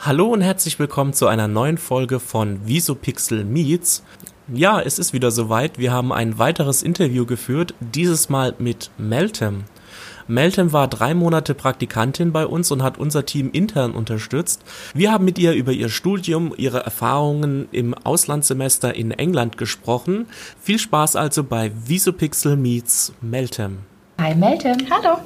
Hallo 0.00 0.26
und 0.28 0.42
herzlich 0.42 0.78
willkommen 0.78 1.12
zu 1.12 1.26
einer 1.26 1.48
neuen 1.48 1.76
Folge 1.76 2.20
von 2.20 2.64
Visopixel 2.68 3.42
Meets. 3.44 4.04
Ja, 4.46 4.80
es 4.80 4.96
ist 5.00 5.12
wieder 5.12 5.32
soweit. 5.32 5.76
Wir 5.76 5.90
haben 5.92 6.12
ein 6.12 6.38
weiteres 6.38 6.84
Interview 6.84 7.26
geführt, 7.26 7.74
dieses 7.80 8.28
Mal 8.28 8.54
mit 8.60 8.92
Meltem. 8.96 9.64
Meltem 10.28 10.72
war 10.72 10.86
drei 10.86 11.14
Monate 11.14 11.52
Praktikantin 11.52 12.30
bei 12.30 12.46
uns 12.46 12.70
und 12.70 12.80
hat 12.80 12.96
unser 12.96 13.26
Team 13.26 13.50
intern 13.50 13.90
unterstützt. 13.90 14.62
Wir 14.94 15.10
haben 15.10 15.24
mit 15.24 15.36
ihr 15.36 15.54
über 15.54 15.72
ihr 15.72 15.88
Studium, 15.88 16.54
ihre 16.56 16.84
Erfahrungen 16.84 17.66
im 17.72 17.92
Auslandssemester 17.92 18.94
in 18.94 19.10
England 19.10 19.58
gesprochen. 19.58 20.26
Viel 20.60 20.78
Spaß 20.78 21.16
also 21.16 21.42
bei 21.42 21.72
Visopixel 21.74 22.56
Meets 22.56 23.14
Meltem. 23.20 23.78
Hi 24.20 24.34
Meltem. 24.34 24.76
Hallo. 24.90 25.18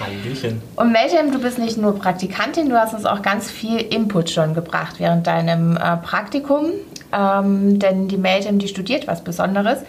Hallöchen. 0.00 0.60
Und 0.74 0.90
Meltem, 0.90 1.30
du 1.30 1.38
bist 1.38 1.58
nicht 1.60 1.76
nur 1.78 1.96
Praktikantin, 1.96 2.68
du 2.68 2.76
hast 2.76 2.92
uns 2.94 3.06
auch 3.06 3.22
ganz 3.22 3.48
viel 3.48 3.78
Input 3.78 4.28
schon 4.28 4.54
gebracht 4.54 4.96
während 4.98 5.28
deinem 5.28 5.76
äh, 5.76 5.96
Praktikum. 5.98 6.66
Ähm, 7.12 7.78
denn 7.78 8.08
die 8.08 8.16
Meltem, 8.16 8.58
die 8.58 8.66
studiert 8.66 9.06
was 9.06 9.22
Besonderes. 9.22 9.82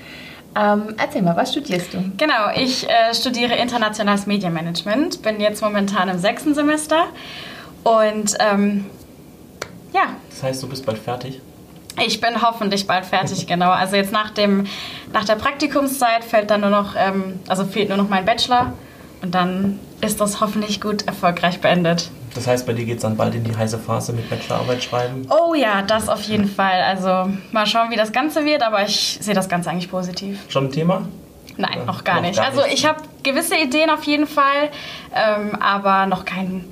Ähm, 0.56 0.94
erzähl 0.98 1.24
mal, 1.24 1.36
was 1.36 1.54
studierst 1.54 1.94
du? 1.96 2.04
Genau, 2.18 2.52
ich 2.56 2.88
äh, 2.88 3.16
studiere 3.16 3.56
internationales 3.56 4.28
Medienmanagement, 4.28 5.24
bin 5.24 5.40
jetzt 5.40 5.64
momentan 5.64 6.10
im 6.10 6.20
sechsten 6.20 6.54
Semester 6.54 7.06
und 7.84 8.36
ähm, 8.40 8.86
ja. 9.92 10.18
Das 10.30 10.44
heißt, 10.44 10.62
du 10.62 10.70
bist 10.70 10.86
bald 10.86 11.00
fertig? 11.00 11.42
Ich 12.06 12.22
bin 12.22 12.42
hoffentlich 12.42 12.88
bald 12.88 13.06
fertig, 13.06 13.48
genau. 13.48 13.72
Also 13.72 13.96
jetzt 13.96 14.12
nach, 14.12 14.32
dem, 14.32 14.66
nach 15.14 15.26
der 15.26 15.36
Praktikumszeit 15.36 16.24
fällt 16.24 16.50
dann 16.50 16.62
nur 16.62 16.70
noch, 16.70 16.96
ähm, 16.98 17.40
also 17.48 17.66
fehlt 17.66 17.90
nur 17.90 17.98
noch 17.98 18.10
mein 18.10 18.26
Bachelor 18.26 18.74
und 19.22 19.36
dann 19.36 19.80
ist 20.02 20.20
das 20.20 20.42
hoffentlich 20.42 20.82
gut 20.82 21.08
erfolgreich 21.08 21.60
beendet. 21.60 22.10
Das 22.34 22.48
heißt, 22.48 22.66
bei 22.66 22.74
dir 22.74 22.86
geht 22.86 22.98
es 22.98 23.02
dann 23.02 23.18
bald 23.18 23.36
in 23.36 23.44
die 23.44 23.56
heiße 23.56 23.78
Phase 23.78 24.14
mit 24.14 24.30
Bachelorarbeit 24.30 24.84
schreiben? 24.84 25.28
Oh 25.30 25.54
ja, 25.54 25.82
das 25.82 26.08
auf 26.08 26.22
jeden 26.24 26.48
Fall. 26.48 26.82
Also 26.82 27.32
mal 27.52 27.66
schauen, 27.66 27.92
wie 27.92 27.98
das 27.98 28.12
Ganze 28.14 28.46
wird, 28.46 28.64
aber 28.64 28.84
ich 28.84 29.20
sehe 29.22 29.34
das 29.34 29.50
Ganze 29.50 29.70
eigentlich 29.70 29.92
positiv. 29.92 30.40
Schon 30.48 30.66
ein 30.66 30.72
Thema? 30.72 31.08
Nein, 31.58 31.80
ja, 31.80 31.86
noch 31.86 32.04
gar 32.04 32.16
noch 32.16 32.22
nicht. 32.22 32.38
Gar 32.38 32.48
also 32.48 32.62
ich 32.72 32.86
habe 32.86 33.02
gewisse 33.24 33.56
Ideen 33.58 33.90
auf 33.90 34.04
jeden 34.04 34.28
Fall, 34.28 34.70
ähm, 35.14 35.56
aber 35.62 36.06
noch 36.06 36.24
kein 36.24 36.66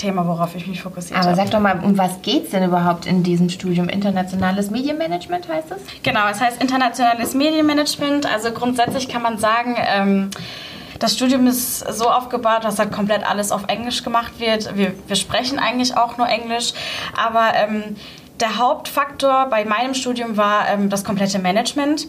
Thema, 0.00 0.26
worauf 0.26 0.54
ich 0.56 0.66
mich 0.66 0.82
fokussiert 0.82 1.18
habe. 1.18 1.28
Aber 1.28 1.36
sag 1.36 1.50
doch 1.50 1.60
mal, 1.60 1.78
um 1.84 1.98
was 1.98 2.22
geht 2.22 2.44
es 2.44 2.50
denn 2.50 2.64
überhaupt 2.64 3.06
in 3.06 3.22
diesem 3.22 3.50
Studium? 3.50 3.88
Internationales 3.88 4.70
Medienmanagement 4.70 5.48
heißt 5.48 5.70
es? 5.70 6.02
Genau, 6.02 6.26
es 6.30 6.40
heißt 6.40 6.60
internationales 6.60 7.34
Medienmanagement. 7.34 8.26
Also 8.32 8.50
grundsätzlich 8.52 9.08
kann 9.08 9.22
man 9.22 9.38
sagen, 9.38 9.76
ähm, 9.78 10.30
das 10.98 11.14
Studium 11.14 11.46
ist 11.46 11.78
so 11.78 12.08
aufgebaut, 12.10 12.64
dass 12.64 12.76
da 12.76 12.86
komplett 12.86 13.28
alles 13.28 13.52
auf 13.52 13.64
Englisch 13.68 14.02
gemacht 14.02 14.38
wird. 14.38 14.76
Wir, 14.76 14.92
wir 15.06 15.16
sprechen 15.16 15.58
eigentlich 15.58 15.96
auch 15.96 16.16
nur 16.16 16.28
Englisch, 16.28 16.72
aber 17.16 17.54
ähm, 17.54 17.96
der 18.40 18.58
Hauptfaktor 18.58 19.46
bei 19.50 19.64
meinem 19.64 19.94
Studium 19.94 20.36
war 20.36 20.68
ähm, 20.68 20.88
das 20.88 21.04
komplette 21.04 21.38
Management. 21.38 22.06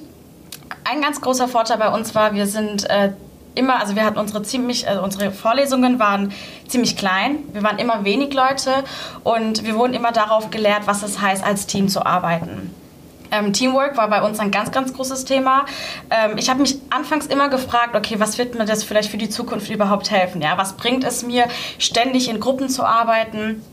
Ein 0.83 1.01
ganz 1.01 1.21
großer 1.21 1.47
Vorteil 1.47 1.77
bei 1.77 1.89
uns 1.89 2.15
war, 2.15 2.33
wir 2.33 2.47
sind 2.47 2.89
äh, 2.89 3.11
immer, 3.55 3.79
also 3.79 3.95
wir 3.95 4.05
hatten 4.05 4.17
unsere 4.17 4.43
ziemlich, 4.43 4.87
also 4.87 5.01
unsere 5.01 5.31
Vorlesungen 5.31 5.99
waren 5.99 6.31
ziemlich 6.67 6.97
klein. 6.97 7.39
Wir 7.53 7.63
waren 7.63 7.79
immer 7.79 8.05
wenig 8.05 8.33
Leute 8.33 8.83
und 9.23 9.63
wir 9.63 9.75
wurden 9.75 9.93
immer 9.93 10.11
darauf 10.11 10.49
gelehrt, 10.51 10.83
was 10.85 11.03
es 11.03 11.21
heißt, 11.21 11.43
als 11.43 11.67
Team 11.67 11.89
zu 11.89 12.05
arbeiten. 12.05 12.73
Ähm, 13.31 13.53
Teamwork 13.53 13.95
war 13.95 14.09
bei 14.09 14.21
uns 14.21 14.39
ein 14.39 14.51
ganz, 14.51 14.71
ganz 14.71 14.93
großes 14.93 15.23
Thema. 15.23 15.65
Ähm, 16.09 16.37
ich 16.37 16.49
habe 16.49 16.61
mich 16.61 16.77
anfangs 16.89 17.27
immer 17.27 17.49
gefragt, 17.49 17.95
okay, 17.95 18.19
was 18.19 18.37
wird 18.37 18.55
mir 18.55 18.65
das 18.65 18.83
vielleicht 18.83 19.09
für 19.09 19.17
die 19.17 19.29
Zukunft 19.29 19.69
überhaupt 19.69 20.11
helfen? 20.11 20.41
Ja, 20.41 20.57
was 20.57 20.73
bringt 20.73 21.05
es 21.05 21.23
mir, 21.23 21.47
ständig 21.79 22.29
in 22.29 22.41
Gruppen 22.41 22.67
zu 22.67 22.83
arbeiten? 22.83 23.63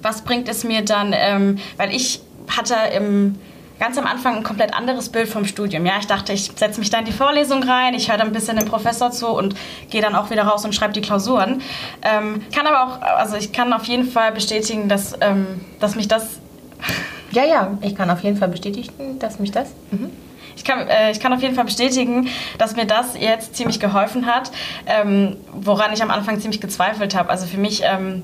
Was 0.00 0.22
bringt 0.22 0.48
es 0.48 0.64
mir 0.64 0.82
dann, 0.82 1.12
ähm, 1.14 1.58
weil 1.76 1.94
ich 1.94 2.22
hatte 2.48 2.74
im 2.94 3.38
ganz 3.82 3.98
am 3.98 4.06
Anfang 4.06 4.36
ein 4.36 4.42
komplett 4.44 4.74
anderes 4.74 5.08
Bild 5.08 5.28
vom 5.28 5.44
Studium. 5.44 5.84
Ja, 5.84 5.94
ich 5.98 6.06
dachte, 6.06 6.32
ich 6.32 6.52
setze 6.54 6.78
mich 6.78 6.90
da 6.90 7.00
in 7.00 7.04
die 7.04 7.10
Vorlesung 7.10 7.64
rein, 7.64 7.94
ich 7.94 8.08
höre 8.08 8.16
dann 8.16 8.28
ein 8.28 8.32
bisschen 8.32 8.56
den 8.56 8.66
Professor 8.66 9.10
zu 9.10 9.26
und 9.26 9.56
gehe 9.90 10.00
dann 10.00 10.14
auch 10.14 10.30
wieder 10.30 10.44
raus 10.44 10.64
und 10.64 10.72
schreibe 10.72 10.92
die 10.92 11.00
Klausuren. 11.00 11.60
Ähm, 12.02 12.42
kann 12.54 12.64
aber 12.68 12.84
auch, 12.84 13.02
also 13.02 13.36
ich 13.36 13.50
kann 13.50 13.72
auf 13.72 13.86
jeden 13.86 14.04
Fall 14.04 14.30
bestätigen, 14.30 14.88
dass, 14.88 15.14
ähm, 15.20 15.64
dass 15.80 15.96
mich 15.96 16.06
das 16.06 16.38
ja, 17.32 17.44
ja, 17.44 17.76
ich 17.80 17.96
kann 17.96 18.08
auf 18.08 18.20
jeden 18.20 18.36
Fall 18.36 18.48
bestätigen, 18.48 19.18
dass 19.18 19.40
mich 19.40 19.50
das. 19.50 19.70
Mhm. 19.90 20.10
Ich 20.54 20.62
kann, 20.62 20.86
äh, 20.86 21.10
ich 21.10 21.18
kann 21.18 21.32
auf 21.32 21.42
jeden 21.42 21.56
Fall 21.56 21.64
bestätigen, 21.64 22.28
dass 22.58 22.76
mir 22.76 22.86
das 22.86 23.18
jetzt 23.18 23.56
ziemlich 23.56 23.80
geholfen 23.80 24.26
hat, 24.26 24.52
ähm, 24.86 25.38
woran 25.52 25.92
ich 25.92 26.00
am 26.04 26.12
Anfang 26.12 26.40
ziemlich 26.40 26.60
gezweifelt 26.60 27.16
habe. 27.16 27.30
Also 27.30 27.46
für 27.46 27.58
mich 27.58 27.82
ähm, 27.84 28.22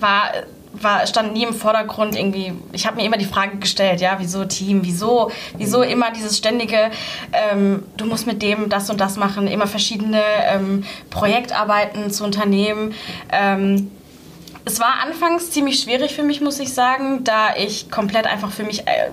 war, 0.00 0.30
war, 0.82 1.06
stand 1.06 1.32
nie 1.32 1.44
im 1.44 1.54
Vordergrund 1.54 2.16
irgendwie, 2.16 2.52
ich 2.72 2.86
habe 2.86 2.96
mir 2.96 3.04
immer 3.04 3.16
die 3.16 3.24
Frage 3.24 3.58
gestellt, 3.58 4.00
ja, 4.00 4.16
wieso 4.18 4.44
Team, 4.44 4.80
wieso, 4.84 5.30
wieso 5.56 5.82
immer 5.82 6.10
dieses 6.10 6.36
ständige, 6.36 6.90
ähm, 7.32 7.82
du 7.96 8.06
musst 8.06 8.26
mit 8.26 8.42
dem 8.42 8.68
das 8.68 8.90
und 8.90 9.00
das 9.00 9.16
machen, 9.16 9.46
immer 9.46 9.66
verschiedene 9.66 10.22
ähm, 10.48 10.84
Projektarbeiten 11.10 12.10
zu 12.10 12.24
unternehmen. 12.24 12.94
Ähm, 13.32 13.90
es 14.64 14.80
war 14.80 15.00
anfangs 15.04 15.50
ziemlich 15.50 15.80
schwierig 15.80 16.14
für 16.14 16.22
mich, 16.22 16.40
muss 16.40 16.58
ich 16.58 16.72
sagen, 16.72 17.22
da 17.24 17.54
ich 17.56 17.90
komplett 17.90 18.26
einfach 18.26 18.50
für 18.50 18.64
mich 18.64 18.86
äh, 18.86 19.10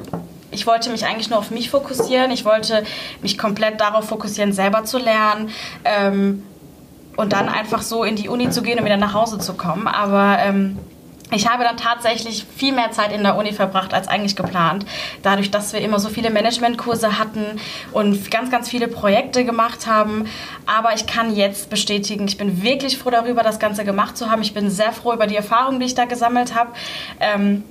ich 0.53 0.67
wollte 0.67 0.91
mich 0.91 1.05
eigentlich 1.05 1.29
nur 1.29 1.39
auf 1.39 1.49
mich 1.49 1.71
fokussieren. 1.71 2.29
Ich 2.29 2.45
wollte 2.45 2.83
mich 3.23 3.37
komplett 3.39 3.81
darauf 3.81 4.07
fokussieren, 4.07 4.53
selber 4.53 4.85
zu 4.85 4.99
lernen. 4.99 5.49
Ähm, 5.83 6.43
und 7.15 7.33
dann 7.33 7.49
einfach 7.49 7.81
so 7.81 8.03
in 8.03 8.15
die 8.15 8.29
Uni 8.29 8.49
zu 8.49 8.61
gehen 8.61 8.79
und 8.79 8.85
wieder 8.85 8.97
nach 8.97 9.13
Hause 9.13 9.37
zu 9.39 9.53
kommen. 9.53 9.87
Aber 9.87 10.37
ähm, 10.39 10.79
ich 11.33 11.47
habe 11.47 11.63
dann 11.63 11.77
tatsächlich 11.77 12.45
viel 12.55 12.73
mehr 12.73 12.91
Zeit 12.91 13.11
in 13.11 13.23
der 13.23 13.35
Uni 13.35 13.53
verbracht 13.53 13.93
als 13.93 14.07
eigentlich 14.07 14.35
geplant. 14.35 14.85
Dadurch, 15.21 15.51
dass 15.51 15.73
wir 15.73 15.81
immer 15.81 15.99
so 15.99 16.09
viele 16.09 16.29
Managementkurse 16.29 17.19
hatten 17.19 17.59
und 17.91 18.31
ganz, 18.31 18.51
ganz 18.51 18.69
viele 18.69 18.87
Projekte 18.87 19.45
gemacht 19.45 19.87
haben. 19.87 20.25
Aber 20.65 20.93
ich 20.93 21.05
kann 21.05 21.35
jetzt 21.35 21.69
bestätigen, 21.69 22.27
ich 22.27 22.37
bin 22.37 22.63
wirklich 22.63 22.97
froh 22.97 23.09
darüber, 23.09 23.43
das 23.43 23.59
Ganze 23.59 23.83
gemacht 23.83 24.17
zu 24.17 24.29
haben. 24.29 24.41
Ich 24.41 24.53
bin 24.53 24.69
sehr 24.69 24.91
froh 24.91 25.13
über 25.13 25.27
die 25.27 25.35
Erfahrung, 25.35 25.79
die 25.79 25.85
ich 25.85 25.95
da 25.95 26.05
gesammelt 26.05 26.55
habe. 26.55 26.71
Ähm, 27.19 27.63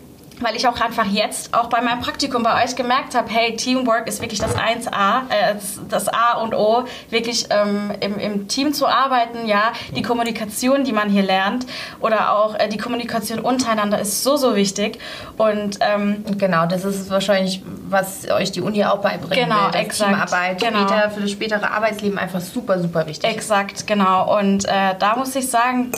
weil 0.43 0.57
ich 0.57 0.67
auch 0.67 0.81
einfach 0.81 1.07
jetzt 1.07 1.55
auch 1.55 1.69
bei 1.69 1.81
meinem 1.81 2.01
Praktikum 2.01 2.43
bei 2.43 2.65
euch 2.65 2.77
gemerkt 2.77 3.15
habe, 3.15 3.29
hey, 3.31 3.57
Teamwork 3.57 4.07
ist 4.07 4.21
wirklich 4.21 4.41
das 4.41 4.57
1A, 4.57 5.29
äh, 5.29 5.55
das 5.89 6.09
A 6.09 6.39
und 6.43 6.55
O, 6.55 6.85
wirklich 7.11 7.47
ähm, 7.51 7.93
im, 8.01 8.19
im, 8.19 8.49
Team 8.49 8.73
zu 8.73 8.87
arbeiten, 8.87 9.47
ja, 9.47 9.73
die 9.95 10.03
Kommunikation, 10.03 10.85
die 10.85 10.93
man 10.93 11.09
hier 11.09 11.23
lernt 11.23 11.67
oder 12.01 12.33
auch 12.33 12.55
äh, 12.59 12.69
die 12.69 12.77
Kommunikation 12.77 13.39
untereinander 13.39 13.99
ist 14.01 14.23
so, 14.23 14.37
so 14.37 14.57
wichtig 14.57 14.99
und 15.37 15.79
ähm, 15.81 16.25
genau, 16.39 16.67
das 16.67 16.85
ist 16.85 17.11
wahrscheinlich, 17.11 17.63
was 17.89 18.29
euch 18.31 18.53
die 18.53 18.61
Uni 18.61 18.85
auch 18.85 18.99
beibringt, 18.99 19.35
genau, 19.35 19.73
will, 19.73 19.81
exakt, 19.81 20.11
Teamarbeit 20.11 20.61
genau. 20.61 20.89
später, 20.89 21.11
für 21.11 21.21
das 21.21 21.31
spätere 21.31 21.71
Arbeitsleben 21.71 22.19
einfach 22.19 22.41
super, 22.41 22.81
super 22.81 23.07
wichtig. 23.07 23.31
Exakt, 23.31 23.87
genau 23.87 24.39
und 24.39 24.65
äh, 24.65 24.95
da 24.99 25.17
muss 25.17 25.35
ich 25.37 25.49
sagen, 25.49 25.93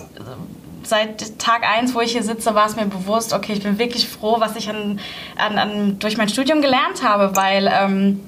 seit 0.86 1.38
Tag 1.38 1.62
1, 1.62 1.94
wo 1.94 2.00
ich 2.00 2.12
hier 2.12 2.22
sitze, 2.22 2.54
war 2.54 2.66
es 2.66 2.76
mir 2.76 2.86
bewusst, 2.86 3.32
okay, 3.32 3.52
ich 3.52 3.62
bin 3.62 3.78
wirklich 3.78 4.08
froh, 4.08 4.36
was 4.38 4.56
ich 4.56 4.68
an, 4.68 5.00
an, 5.36 5.58
an 5.58 5.98
durch 5.98 6.16
mein 6.16 6.28
Studium 6.28 6.62
gelernt 6.62 7.02
habe, 7.02 7.36
weil 7.36 7.70
ähm, 7.72 8.20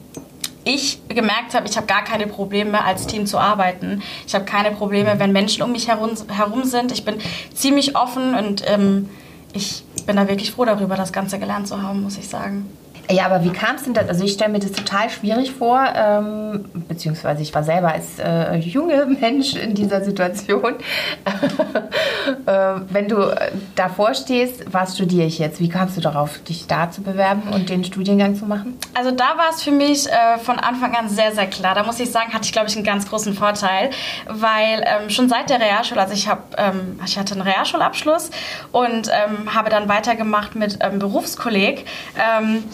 ich 0.64 1.00
gemerkt 1.08 1.54
habe, 1.54 1.68
ich 1.68 1.76
habe 1.76 1.86
gar 1.86 2.02
keine 2.02 2.26
Probleme, 2.26 2.84
als 2.84 3.06
Team 3.06 3.26
zu 3.26 3.38
arbeiten. 3.38 4.02
Ich 4.26 4.34
habe 4.34 4.44
keine 4.44 4.72
Probleme, 4.72 5.14
wenn 5.18 5.32
Menschen 5.32 5.62
um 5.62 5.72
mich 5.72 5.88
herum, 5.88 6.10
herum 6.28 6.64
sind. 6.64 6.90
Ich 6.90 7.04
bin 7.04 7.18
ziemlich 7.54 7.96
offen 7.96 8.34
und 8.34 8.64
ähm, 8.66 9.08
ich 9.52 9.84
bin 10.06 10.16
da 10.16 10.28
wirklich 10.28 10.50
froh 10.50 10.64
darüber, 10.64 10.96
das 10.96 11.12
Ganze 11.12 11.38
gelernt 11.38 11.68
zu 11.68 11.80
haben, 11.82 12.02
muss 12.02 12.18
ich 12.18 12.28
sagen. 12.28 12.68
Ja, 13.08 13.26
aber 13.26 13.44
wie 13.44 13.50
kam 13.50 13.76
es 13.76 13.84
denn 13.84 13.94
das? 13.94 14.08
Also 14.08 14.24
ich 14.24 14.32
stelle 14.32 14.52
mir 14.52 14.58
das 14.58 14.72
total 14.72 15.08
schwierig 15.10 15.52
vor, 15.52 15.80
ähm, 15.94 16.64
beziehungsweise 16.88 17.42
ich 17.42 17.54
war 17.54 17.62
selber 17.62 17.92
als 17.92 18.18
äh, 18.18 18.56
junge 18.56 19.06
Mensch 19.20 19.54
in 19.54 19.74
dieser 19.74 20.02
Situation. 20.02 20.74
äh, 22.46 22.74
wenn 22.88 23.08
du 23.08 23.34
davor 23.76 24.14
stehst, 24.14 24.72
was 24.72 24.96
studiere 24.96 25.26
ich 25.26 25.38
jetzt? 25.38 25.60
Wie 25.60 25.68
kamst 25.68 25.96
du 25.96 26.00
darauf, 26.00 26.38
dich 26.40 26.66
da 26.66 26.90
zu 26.90 27.02
bewerben 27.02 27.42
und 27.52 27.68
den 27.68 27.84
Studiengang 27.84 28.34
zu 28.34 28.44
machen? 28.46 28.76
Also 28.94 29.12
da 29.12 29.36
war 29.36 29.50
es 29.50 29.62
für 29.62 29.70
mich 29.70 30.08
äh, 30.08 30.38
von 30.38 30.58
Anfang 30.58 30.96
an 30.96 31.08
sehr, 31.08 31.32
sehr 31.32 31.46
klar. 31.46 31.74
Da 31.76 31.84
muss 31.84 32.00
ich 32.00 32.10
sagen, 32.10 32.32
hatte 32.32 32.44
ich, 32.44 32.52
glaube 32.52 32.68
ich, 32.68 32.74
einen 32.74 32.84
ganz 32.84 33.08
großen 33.08 33.34
Vorteil, 33.34 33.90
weil 34.26 34.84
ähm, 34.84 35.10
schon 35.10 35.28
seit 35.28 35.48
der 35.48 35.60
Realschule, 35.60 36.00
also 36.00 36.12
ich, 36.12 36.28
hab, 36.28 36.58
ähm, 36.58 36.98
ich 37.06 37.16
hatte 37.18 37.34
einen 37.34 37.42
Realschulabschluss 37.42 38.30
und 38.72 39.08
ähm, 39.08 39.54
habe 39.54 39.70
dann 39.70 39.88
weitergemacht 39.88 40.56
mit 40.56 40.78
ähm, 40.80 40.98
Berufskolleg 40.98 41.84
ähm, 42.16 42.64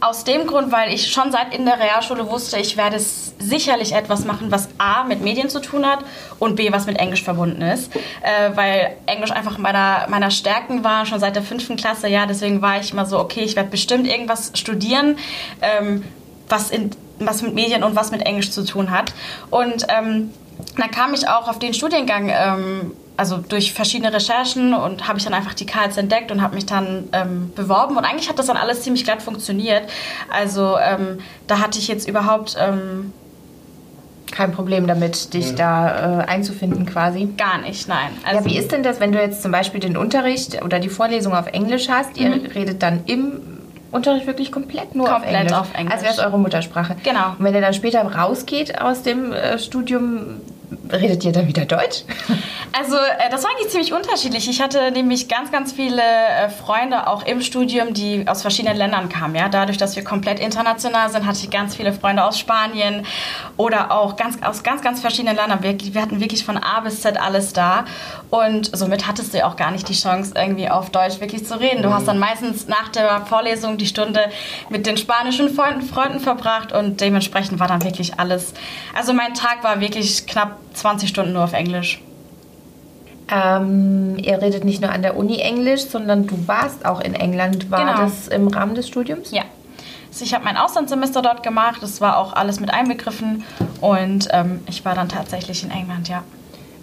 aus 0.00 0.24
dem 0.24 0.46
Grund, 0.46 0.72
weil 0.72 0.92
ich 0.92 1.10
schon 1.10 1.32
seit 1.32 1.54
in 1.54 1.64
der 1.64 1.78
Realschule 1.78 2.28
wusste, 2.30 2.58
ich 2.58 2.76
werde 2.76 2.98
sicherlich 2.98 3.92
etwas 3.92 4.24
machen, 4.24 4.50
was 4.50 4.68
A 4.78 5.04
mit 5.04 5.20
Medien 5.22 5.48
zu 5.48 5.60
tun 5.60 5.86
hat 5.86 6.00
und 6.38 6.56
B 6.56 6.70
was 6.72 6.86
mit 6.86 6.98
Englisch 6.98 7.22
verbunden 7.22 7.62
ist. 7.62 7.94
Äh, 7.94 8.54
weil 8.54 8.96
Englisch 9.06 9.30
einfach 9.30 9.58
meiner, 9.58 10.06
meiner 10.08 10.30
Stärken 10.30 10.84
war, 10.84 11.06
schon 11.06 11.20
seit 11.20 11.36
der 11.36 11.42
fünften 11.42 11.76
Klasse. 11.76 12.08
Ja, 12.08 12.26
deswegen 12.26 12.62
war 12.62 12.80
ich 12.80 12.92
immer 12.92 13.06
so, 13.06 13.18
okay, 13.18 13.40
ich 13.40 13.56
werde 13.56 13.70
bestimmt 13.70 14.06
irgendwas 14.06 14.52
studieren, 14.54 15.18
ähm, 15.62 16.04
was, 16.48 16.70
in, 16.70 16.90
was 17.18 17.42
mit 17.42 17.54
Medien 17.54 17.82
und 17.82 17.96
was 17.96 18.10
mit 18.10 18.22
Englisch 18.22 18.50
zu 18.50 18.64
tun 18.64 18.90
hat. 18.90 19.12
Und 19.50 19.86
ähm, 19.88 20.30
dann 20.76 20.90
kam 20.90 21.14
ich 21.14 21.28
auch 21.28 21.48
auf 21.48 21.58
den 21.58 21.74
Studiengang. 21.74 22.30
Ähm, 22.30 22.92
also 23.16 23.38
durch 23.38 23.72
verschiedene 23.72 24.12
Recherchen 24.12 24.74
und 24.74 25.06
habe 25.06 25.18
ich 25.18 25.24
dann 25.24 25.34
einfach 25.34 25.54
die 25.54 25.66
Karls 25.66 25.96
entdeckt 25.96 26.32
und 26.32 26.42
habe 26.42 26.54
mich 26.54 26.66
dann 26.66 27.08
ähm, 27.12 27.52
beworben 27.54 27.96
und 27.96 28.04
eigentlich 28.04 28.28
hat 28.28 28.38
das 28.38 28.46
dann 28.46 28.56
alles 28.56 28.82
ziemlich 28.82 29.04
glatt 29.04 29.22
funktioniert. 29.22 29.84
Also 30.30 30.76
ähm, 30.78 31.18
da 31.46 31.60
hatte 31.60 31.78
ich 31.78 31.88
jetzt 31.88 32.08
überhaupt 32.08 32.56
ähm, 32.58 33.12
kein 34.32 34.52
Problem 34.52 34.86
damit, 34.86 35.32
dich 35.32 35.50
ja. 35.50 35.54
da 35.54 36.20
äh, 36.20 36.24
einzufinden 36.24 36.86
quasi. 36.86 37.28
Gar 37.36 37.58
nicht, 37.58 37.86
nein. 37.88 38.10
Also 38.24 38.40
ja, 38.40 38.46
wie 38.46 38.58
ist 38.58 38.72
denn 38.72 38.82
das, 38.82 38.98
wenn 38.98 39.12
du 39.12 39.20
jetzt 39.20 39.42
zum 39.42 39.52
Beispiel 39.52 39.80
den 39.80 39.96
Unterricht 39.96 40.62
oder 40.62 40.80
die 40.80 40.88
Vorlesung 40.88 41.34
auf 41.34 41.46
Englisch 41.46 41.88
hast? 41.88 42.16
Ihr 42.16 42.30
mhm. 42.30 42.46
redet 42.46 42.82
dann 42.82 43.04
im 43.06 43.40
Unterricht 43.92 44.26
wirklich 44.26 44.50
komplett 44.50 44.96
nur 44.96 45.06
komplett 45.06 45.34
auf 45.34 45.38
Englisch. 45.38 45.52
Auf 45.52 45.74
Englisch. 45.74 45.94
Als 45.94 46.02
wäre 46.02 46.12
es 46.14 46.18
eure 46.18 46.38
Muttersprache. 46.38 46.96
Genau. 47.04 47.36
Und 47.38 47.44
wenn 47.44 47.54
ihr 47.54 47.60
dann 47.60 47.74
später 47.74 48.02
rausgeht 48.02 48.80
aus 48.80 49.02
dem 49.02 49.32
äh, 49.32 49.56
Studium, 49.60 50.40
redet 50.92 51.24
ihr 51.24 51.32
dann 51.32 51.46
wieder 51.46 51.64
Deutsch? 51.64 52.02
Also 52.76 52.96
äh, 52.96 53.30
das 53.30 53.44
war 53.44 53.50
eigentlich 53.50 53.70
ziemlich 53.70 53.92
unterschiedlich. 53.92 54.48
Ich 54.48 54.60
hatte 54.60 54.90
nämlich 54.90 55.28
ganz, 55.28 55.52
ganz 55.52 55.72
viele 55.72 56.02
äh, 56.02 56.48
Freunde 56.48 57.06
auch 57.06 57.24
im 57.24 57.40
Studium, 57.40 57.94
die 57.94 58.26
aus 58.26 58.42
verschiedenen 58.42 58.76
Ländern 58.76 59.08
kamen. 59.08 59.36
Ja? 59.36 59.48
Dadurch, 59.48 59.78
dass 59.78 59.94
wir 59.94 60.02
komplett 60.02 60.40
international 60.40 61.10
sind, 61.10 61.24
hatte 61.24 61.38
ich 61.42 61.50
ganz 61.50 61.76
viele 61.76 61.92
Freunde 61.92 62.24
aus 62.24 62.38
Spanien 62.38 63.06
oder 63.56 63.92
auch 63.92 64.16
ganz, 64.16 64.42
aus 64.42 64.62
ganz, 64.62 64.82
ganz 64.82 65.00
verschiedenen 65.00 65.36
Ländern. 65.36 65.62
Wir, 65.62 65.76
wir 65.78 66.02
hatten 66.02 66.20
wirklich 66.20 66.44
von 66.44 66.56
A 66.56 66.80
bis 66.80 67.00
Z 67.00 67.16
alles 67.16 67.52
da. 67.52 67.84
Und 68.34 68.76
somit 68.76 69.06
hattest 69.06 69.32
du 69.32 69.38
ja 69.38 69.46
auch 69.46 69.54
gar 69.54 69.70
nicht 69.70 69.88
die 69.88 69.94
Chance, 69.94 70.32
irgendwie 70.34 70.68
auf 70.68 70.90
Deutsch 70.90 71.20
wirklich 71.20 71.46
zu 71.46 71.60
reden. 71.60 71.84
Du 71.84 71.94
hast 71.94 72.08
dann 72.08 72.18
meistens 72.18 72.66
nach 72.66 72.88
der 72.88 73.24
Vorlesung 73.26 73.76
die 73.78 73.86
Stunde 73.86 74.22
mit 74.70 74.86
den 74.86 74.96
spanischen 74.96 75.50
Freunden, 75.50 75.82
Freunden 75.82 76.18
verbracht 76.18 76.72
und 76.72 77.00
dementsprechend 77.00 77.60
war 77.60 77.68
dann 77.68 77.84
wirklich 77.84 78.18
alles. 78.18 78.52
Also 78.92 79.12
mein 79.12 79.34
Tag 79.34 79.62
war 79.62 79.78
wirklich 79.78 80.26
knapp 80.26 80.56
20 80.72 81.10
Stunden 81.10 81.32
nur 81.32 81.44
auf 81.44 81.52
Englisch. 81.52 82.02
Ähm, 83.30 84.16
ihr 84.18 84.42
redet 84.42 84.64
nicht 84.64 84.80
nur 84.80 84.90
an 84.90 85.02
der 85.02 85.16
Uni 85.16 85.38
Englisch, 85.38 85.82
sondern 85.82 86.26
du 86.26 86.48
warst 86.48 86.86
auch 86.86 87.00
in 87.00 87.14
England. 87.14 87.70
War 87.70 87.86
genau. 87.86 87.98
das 87.98 88.26
im 88.26 88.48
Rahmen 88.48 88.74
des 88.74 88.88
Studiums? 88.88 89.30
Ja. 89.30 89.44
Also 90.08 90.24
ich 90.24 90.34
habe 90.34 90.42
mein 90.42 90.56
Auslandssemester 90.56 91.22
dort 91.22 91.44
gemacht. 91.44 91.76
Das 91.82 92.00
war 92.00 92.18
auch 92.18 92.32
alles 92.32 92.58
mit 92.58 92.74
einbegriffen. 92.74 93.44
Und 93.80 94.26
ähm, 94.32 94.64
ich 94.68 94.84
war 94.84 94.96
dann 94.96 95.08
tatsächlich 95.08 95.62
in 95.62 95.70
England, 95.70 96.08
ja. 96.08 96.24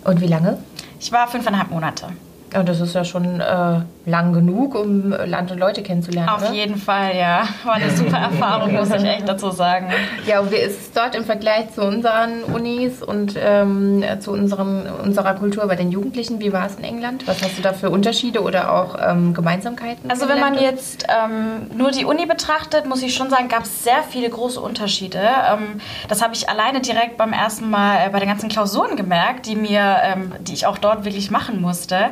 Und 0.04 0.22
wie 0.22 0.28
lange? 0.28 0.58
Ich 1.00 1.12
war 1.12 1.28
fünfeinhalb 1.28 1.70
Monate. 1.70 2.08
Ja, 2.54 2.64
das 2.64 2.80
ist 2.82 2.94
ja 2.96 3.04
schon 3.06 3.40
äh, 3.40 3.80
lang 4.06 4.34
genug, 4.34 4.76
um 4.76 5.12
Land 5.12 5.52
und 5.52 5.60
Leute 5.60 5.84
kennenzulernen. 5.84 6.30
Auf 6.30 6.42
oder? 6.42 6.54
jeden 6.54 6.76
Fall, 6.76 7.16
ja. 7.16 7.48
War 7.64 7.76
eine 7.76 7.92
super 7.92 8.18
Erfahrung, 8.32 8.74
muss 8.74 8.90
ich 8.90 9.04
echt 9.04 9.28
dazu 9.28 9.52
sagen. 9.52 9.88
Ja, 10.26 10.40
und 10.40 10.52
wie 10.52 10.56
ist 10.56 10.82
es 10.82 10.92
dort 10.92 11.16
im 11.16 11.24
Vergleich 11.24 11.72
zu 11.74 11.84
unseren 11.84 12.44
Unis 12.44 13.04
und 13.04 13.36
ähm, 13.38 14.04
zu 14.20 14.32
unserem, 14.32 14.84
unserer 15.04 15.36
Kultur 15.36 15.68
bei 15.68 15.76
den 15.76 15.92
Jugendlichen? 15.92 16.40
Wie 16.40 16.52
war 16.52 16.66
es 16.66 16.76
in 16.76 16.84
England? 16.84 17.28
Was 17.28 17.44
hast 17.44 17.58
du 17.58 17.62
da 17.62 17.74
für 17.74 17.90
Unterschiede 17.90 18.42
oder 18.42 18.74
auch 18.74 18.98
ähm, 19.00 19.34
Gemeinsamkeiten? 19.34 20.10
Also 20.10 20.28
wenn 20.28 20.40
man 20.40 20.56
jetzt 20.56 21.06
ähm, 21.08 21.78
nur 21.78 21.92
die 21.92 22.06
Uni 22.06 22.26
betrachtet, 22.26 22.88
muss 22.88 23.04
ich 23.04 23.14
schon 23.14 23.30
sagen, 23.30 23.50
gab 23.50 23.64
es 23.64 23.84
sehr 23.84 24.04
viele 24.10 24.30
große 24.30 24.60
Unterschiede. 24.60 25.20
Ähm, 25.20 25.80
das 26.08 26.24
habe 26.24 26.34
ich 26.34 26.50
alleine 26.50 26.82
direkt 26.82 27.18
beim 27.18 27.34
ersten 27.34 27.70
Mal 27.70 28.08
äh, 28.08 28.10
bei 28.10 28.20
den 28.20 28.30
ganzen 28.30 28.50
Klausuren 28.50 28.96
gemerkt, 28.96 29.46
die 29.46 29.56
mir, 29.56 29.98
ähm, 30.04 30.32
die 30.40 30.54
ich 30.54 30.66
auch 30.66 30.80
dort 30.80 31.06
wirklich 31.06 31.30
machen 31.30 31.62
musste. 31.62 32.12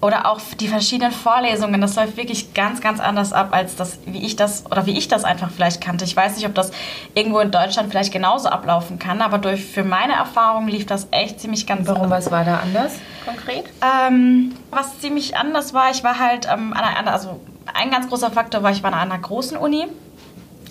Oder 0.00 0.30
auch 0.30 0.40
die 0.60 0.68
verschiedenen 0.68 1.10
Vorlesungen, 1.10 1.80
das 1.80 1.96
läuft 1.96 2.16
wirklich 2.16 2.54
ganz, 2.54 2.80
ganz 2.80 3.00
anders 3.00 3.32
ab, 3.32 3.48
als 3.50 3.74
das, 3.74 3.98
wie 4.06 4.24
ich 4.24 4.36
das, 4.36 4.64
oder 4.66 4.86
wie 4.86 4.96
ich 4.96 5.08
das 5.08 5.24
einfach 5.24 5.50
vielleicht 5.50 5.80
kannte. 5.80 6.04
Ich 6.04 6.14
weiß 6.14 6.36
nicht, 6.36 6.46
ob 6.46 6.54
das 6.54 6.70
irgendwo 7.14 7.40
in 7.40 7.50
Deutschland 7.50 7.90
vielleicht 7.90 8.12
genauso 8.12 8.48
ablaufen 8.48 9.00
kann, 9.00 9.20
aber 9.20 9.38
durch, 9.38 9.64
für 9.64 9.82
meine 9.82 10.12
Erfahrung 10.12 10.68
lief 10.68 10.86
das 10.86 11.08
echt 11.10 11.40
ziemlich 11.40 11.66
ganz 11.66 11.88
Warum, 11.88 12.10
was 12.10 12.30
war 12.30 12.44
da 12.44 12.58
anders 12.58 12.92
konkret? 13.28 13.64
Ähm, 13.82 14.54
was 14.70 14.98
ziemlich 15.00 15.36
anders 15.36 15.74
war, 15.74 15.90
ich 15.90 16.04
war 16.04 16.18
halt 16.18 16.46
ähm, 16.46 16.72
an 16.72 16.84
einer, 16.84 17.12
also 17.12 17.40
ein 17.74 17.90
ganz 17.90 18.08
großer 18.08 18.30
Faktor 18.30 18.62
war, 18.62 18.70
ich 18.70 18.82
war 18.82 18.92
an 18.92 19.10
einer 19.10 19.18
großen 19.20 19.56
Uni. 19.56 19.86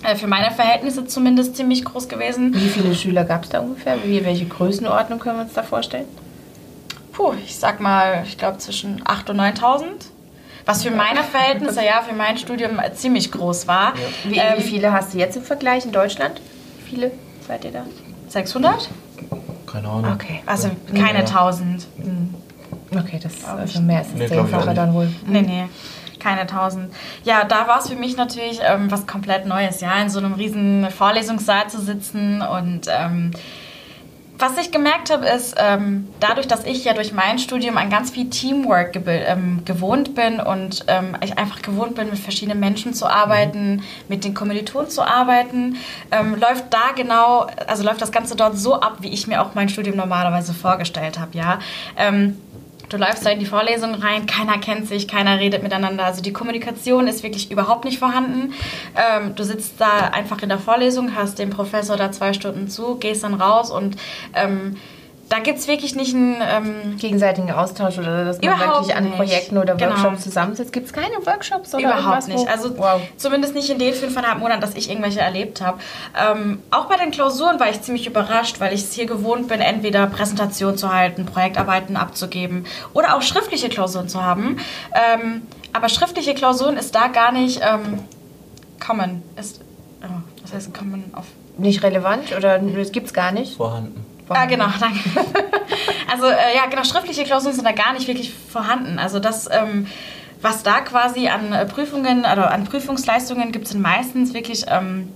Äh, 0.04 0.16
für 0.16 0.28
meine 0.28 0.52
Verhältnisse 0.52 1.06
zumindest 1.06 1.56
ziemlich 1.56 1.84
groß 1.84 2.08
gewesen. 2.08 2.54
Wie 2.54 2.70
viele 2.70 2.94
Schüler 2.96 3.24
gab 3.24 3.44
es 3.44 3.50
da 3.50 3.60
ungefähr? 3.60 3.98
Wie, 4.04 4.24
welche 4.24 4.46
Größenordnung 4.46 5.20
können 5.20 5.38
wir 5.38 5.44
uns 5.44 5.54
da 5.54 5.64
vorstellen? 5.64 6.06
Puh, 7.18 7.34
ich 7.44 7.58
sag 7.58 7.80
mal, 7.80 8.24
ich 8.26 8.38
glaube 8.38 8.60
zwischen 8.60 9.04
8.000 9.04 9.30
und 9.32 9.40
9.000. 9.42 9.84
Was 10.66 10.84
für 10.84 10.92
meine 10.92 11.24
Verhältnisse, 11.24 11.84
ja, 11.84 12.02
für 12.02 12.14
mein 12.14 12.38
Studium 12.38 12.80
ziemlich 12.94 13.32
groß 13.32 13.68
war. 13.68 13.94
Ja. 13.96 14.32
Wie, 14.32 14.38
ähm, 14.38 14.54
wie, 14.58 14.62
viele 14.62 14.92
hast 14.92 15.14
du 15.14 15.18
jetzt 15.18 15.36
im 15.36 15.44
Vergleich 15.44 15.86
in 15.86 15.92
Deutschland? 15.92 16.40
Wie 16.80 16.90
viele 16.90 17.12
seid 17.48 17.66
ihr 17.66 17.72
da? 17.72 17.86
600? 18.28 18.90
Keine 19.66 19.88
Ahnung. 19.88 20.14
Okay, 20.14 20.44
also 20.46 20.70
keine 20.94 21.20
ja. 21.20 21.26
1000. 21.26 21.88
Hm. 21.98 22.36
Okay, 22.92 23.20
das 23.22 23.34
ist 23.34 23.48
also 23.48 23.82
mehr 23.82 24.00
als 24.00 24.10
das 24.10 24.20
nee, 24.20 24.28
Zehnfache 24.28 24.74
dann 24.74 24.94
wohl. 24.94 25.10
Nee, 25.26 25.42
nee 25.42 25.66
keine 26.20 26.42
1000. 26.42 26.92
Ja, 27.24 27.44
da 27.44 27.68
war 27.68 27.80
es 27.80 27.90
für 27.90 27.96
mich 27.96 28.18
natürlich 28.18 28.60
ähm, 28.62 28.90
was 28.92 29.06
komplett 29.06 29.46
Neues, 29.46 29.82
ja, 29.82 30.02
in 30.02 30.10
so 30.10 30.20
einem 30.20 30.34
riesen 30.34 30.90
Vorlesungssaal 30.90 31.70
zu 31.70 31.80
sitzen 31.80 32.42
und 32.42 32.88
ähm, 32.90 33.32
was 34.40 34.58
ich 34.58 34.72
gemerkt 34.72 35.10
habe, 35.10 35.26
ist, 35.26 35.56
ähm, 35.58 36.08
dadurch, 36.20 36.48
dass 36.48 36.64
ich 36.64 36.84
ja 36.84 36.94
durch 36.94 37.12
mein 37.12 37.40
Studium 37.40 37.78
an 37.78 37.90
ganz 37.90 38.12
viel 38.12 38.30
Teamwork 38.30 38.96
ähm, 39.08 39.62
gewohnt 39.66 40.16
bin 40.16 40.40
und 40.40 40.86
ähm, 40.88 41.18
ich 41.24 41.38
einfach 41.38 41.62
gewohnt 41.62 41.96
bin, 41.96 42.10
mit 42.10 42.20
verschiedenen 42.20 42.60
Menschen 42.60 42.94
zu 42.94 43.08
arbeiten, 43.08 43.84
mit 44.08 44.24
den 44.24 44.34
Kommilitonen 44.34 44.90
zu 44.90 45.02
arbeiten, 45.02 45.78
ähm, 46.12 46.36
läuft 46.40 46.66
da 46.72 46.92
genau, 46.96 47.48
also 47.68 47.84
läuft 47.84 48.02
das 48.02 48.12
Ganze 48.12 48.36
dort 48.36 48.58
so 48.58 48.80
ab, 48.80 48.98
wie 49.02 49.10
ich 49.10 49.28
mir 49.28 49.42
auch 49.42 49.56
mein 49.56 49.70
Studium 49.70 49.96
normalerweise 49.96 50.54
vorgestellt 50.54 51.20
habe, 51.20 51.38
ja. 51.38 51.60
Du 52.90 52.98
läufst 52.98 53.26
da 53.26 53.32
in 53.32 53.40
die 53.40 53.46
Vorlesung 53.46 53.96
rein, 53.96 54.26
keiner 54.26 54.58
kennt 54.60 54.88
sich, 54.88 55.08
keiner 55.08 55.40
redet 55.40 55.62
miteinander. 55.62 56.06
Also 56.06 56.22
die 56.22 56.32
Kommunikation 56.32 57.08
ist 57.08 57.22
wirklich 57.22 57.52
überhaupt 57.52 57.84
nicht 57.84 58.00
vorhanden. 58.00 58.54
Ähm, 58.96 59.36
du 59.36 59.44
sitzt 59.44 59.82
da 59.82 60.10
einfach 60.14 60.42
in 60.42 60.50
der 60.50 60.60
Vorlesung, 60.60 61.16
hast 61.16 61.40
dem 61.40 61.50
Professor 61.50 61.98
da 61.98 62.12
zwei 62.12 62.32
Stunden 62.32 62.70
zu, 62.70 62.96
gehst 62.96 63.24
dann 63.24 63.34
raus 63.34 63.72
und 63.72 63.98
ähm, 64.34 64.78
da 65.30 65.40
gibt 65.40 65.60
es 65.60 65.68
wirklich 65.68 65.96
nicht 65.96 66.16
einen 66.16 66.38
ähm, 66.42 66.98
gegenseitigen 66.98 67.52
Austausch 67.52 67.98
oder 67.98 68.24
dass 68.24 68.42
man 68.42 68.60
wirklich 68.60 68.96
an 68.96 69.12
Projekten 69.12 69.58
oder 69.58 69.76
genau. 69.76 69.92
Workshops 69.92 70.24
zusammensitzt. 70.24 70.72
Gibt 70.72 70.88
es 70.88 70.94
keine 70.94 71.16
Workshops 71.26 71.74
oder 71.74 71.84
Überhaupt 71.84 72.28
nicht. 72.30 72.48
Also 72.48 72.78
wow. 72.78 73.02
zumindest 73.18 73.54
nicht 73.54 73.70
in 73.70 73.78
den 73.78 73.94
fünfeinhalb 73.94 74.40
Monaten, 74.40 74.62
dass 74.62 74.76
ich 74.76 74.90
irgendwelche 74.90 75.20
erlebt 75.20 75.60
habe. 75.60 75.80
Ähm, 76.18 76.62
auch 76.72 76.86
bei 76.86 76.96
den 76.96 77.12
Klausuren 77.12 77.60
war 77.60 77.70
ich 77.70 77.82
ziemlich 77.82 78.08
überrascht, 78.08 78.62
weil 78.62 78.74
ich 78.74 78.84
es 78.84 78.94
hier 78.94 79.06
gewohnt 79.06 79.50
bin, 79.50 79.60
entweder 79.60 80.08
Präsentationen 80.08 80.78
zu 80.78 80.94
halten, 80.94 81.26
Projektarbeiten 81.26 81.98
abzugeben 81.98 82.66
oder 82.94 83.16
auch 83.16 83.22
schriftliche 83.22 83.68
Klausuren 83.68 84.08
zu 84.08 84.24
haben. 84.24 84.58
Ähm, 84.94 85.42
aber 85.74 85.90
schriftliche 85.90 86.36
Klausuren 86.36 86.78
ist 86.78 86.96
da 86.96 87.08
gar 87.08 87.34
nicht 87.34 87.60
ähm, 87.62 88.00
common. 88.80 89.24
Ist, 89.36 89.60
oh, 90.04 90.22
was 90.42 90.54
heißt 90.54 90.74
common 90.74 91.04
auf? 91.14 91.26
Nicht 91.58 91.84
relevant 91.84 92.34
oder 92.36 92.62
es 92.62 92.92
gibt 92.94 93.08
es 93.08 93.14
gar 93.14 93.34
nicht? 93.34 93.58
Vorhanden. 93.58 94.07
Ah, 94.30 94.46
genau, 94.46 94.68
danke. 94.80 95.00
also 96.12 96.28
äh, 96.28 96.56
ja, 96.56 96.66
genau, 96.70 96.84
schriftliche 96.84 97.24
Klausuren 97.24 97.54
sind 97.54 97.66
da 97.66 97.72
gar 97.72 97.94
nicht 97.94 98.08
wirklich 98.08 98.34
vorhanden. 98.34 99.00
Also 99.00 99.20
das, 99.20 99.50
ähm, 99.52 99.88
was 100.42 100.64
da 100.64 100.82
quasi 100.82 101.28
an 101.28 101.54
äh, 101.54 101.66
Prüfungen 101.66 102.20
oder 102.20 102.30
also 102.30 102.42
an 102.44 102.64
Prüfungsleistungen 102.66 103.52
gibt, 103.52 103.68
sind 103.68 103.82
meistens 103.82 104.34
wirklich 104.34 104.66
ähm, 104.68 105.10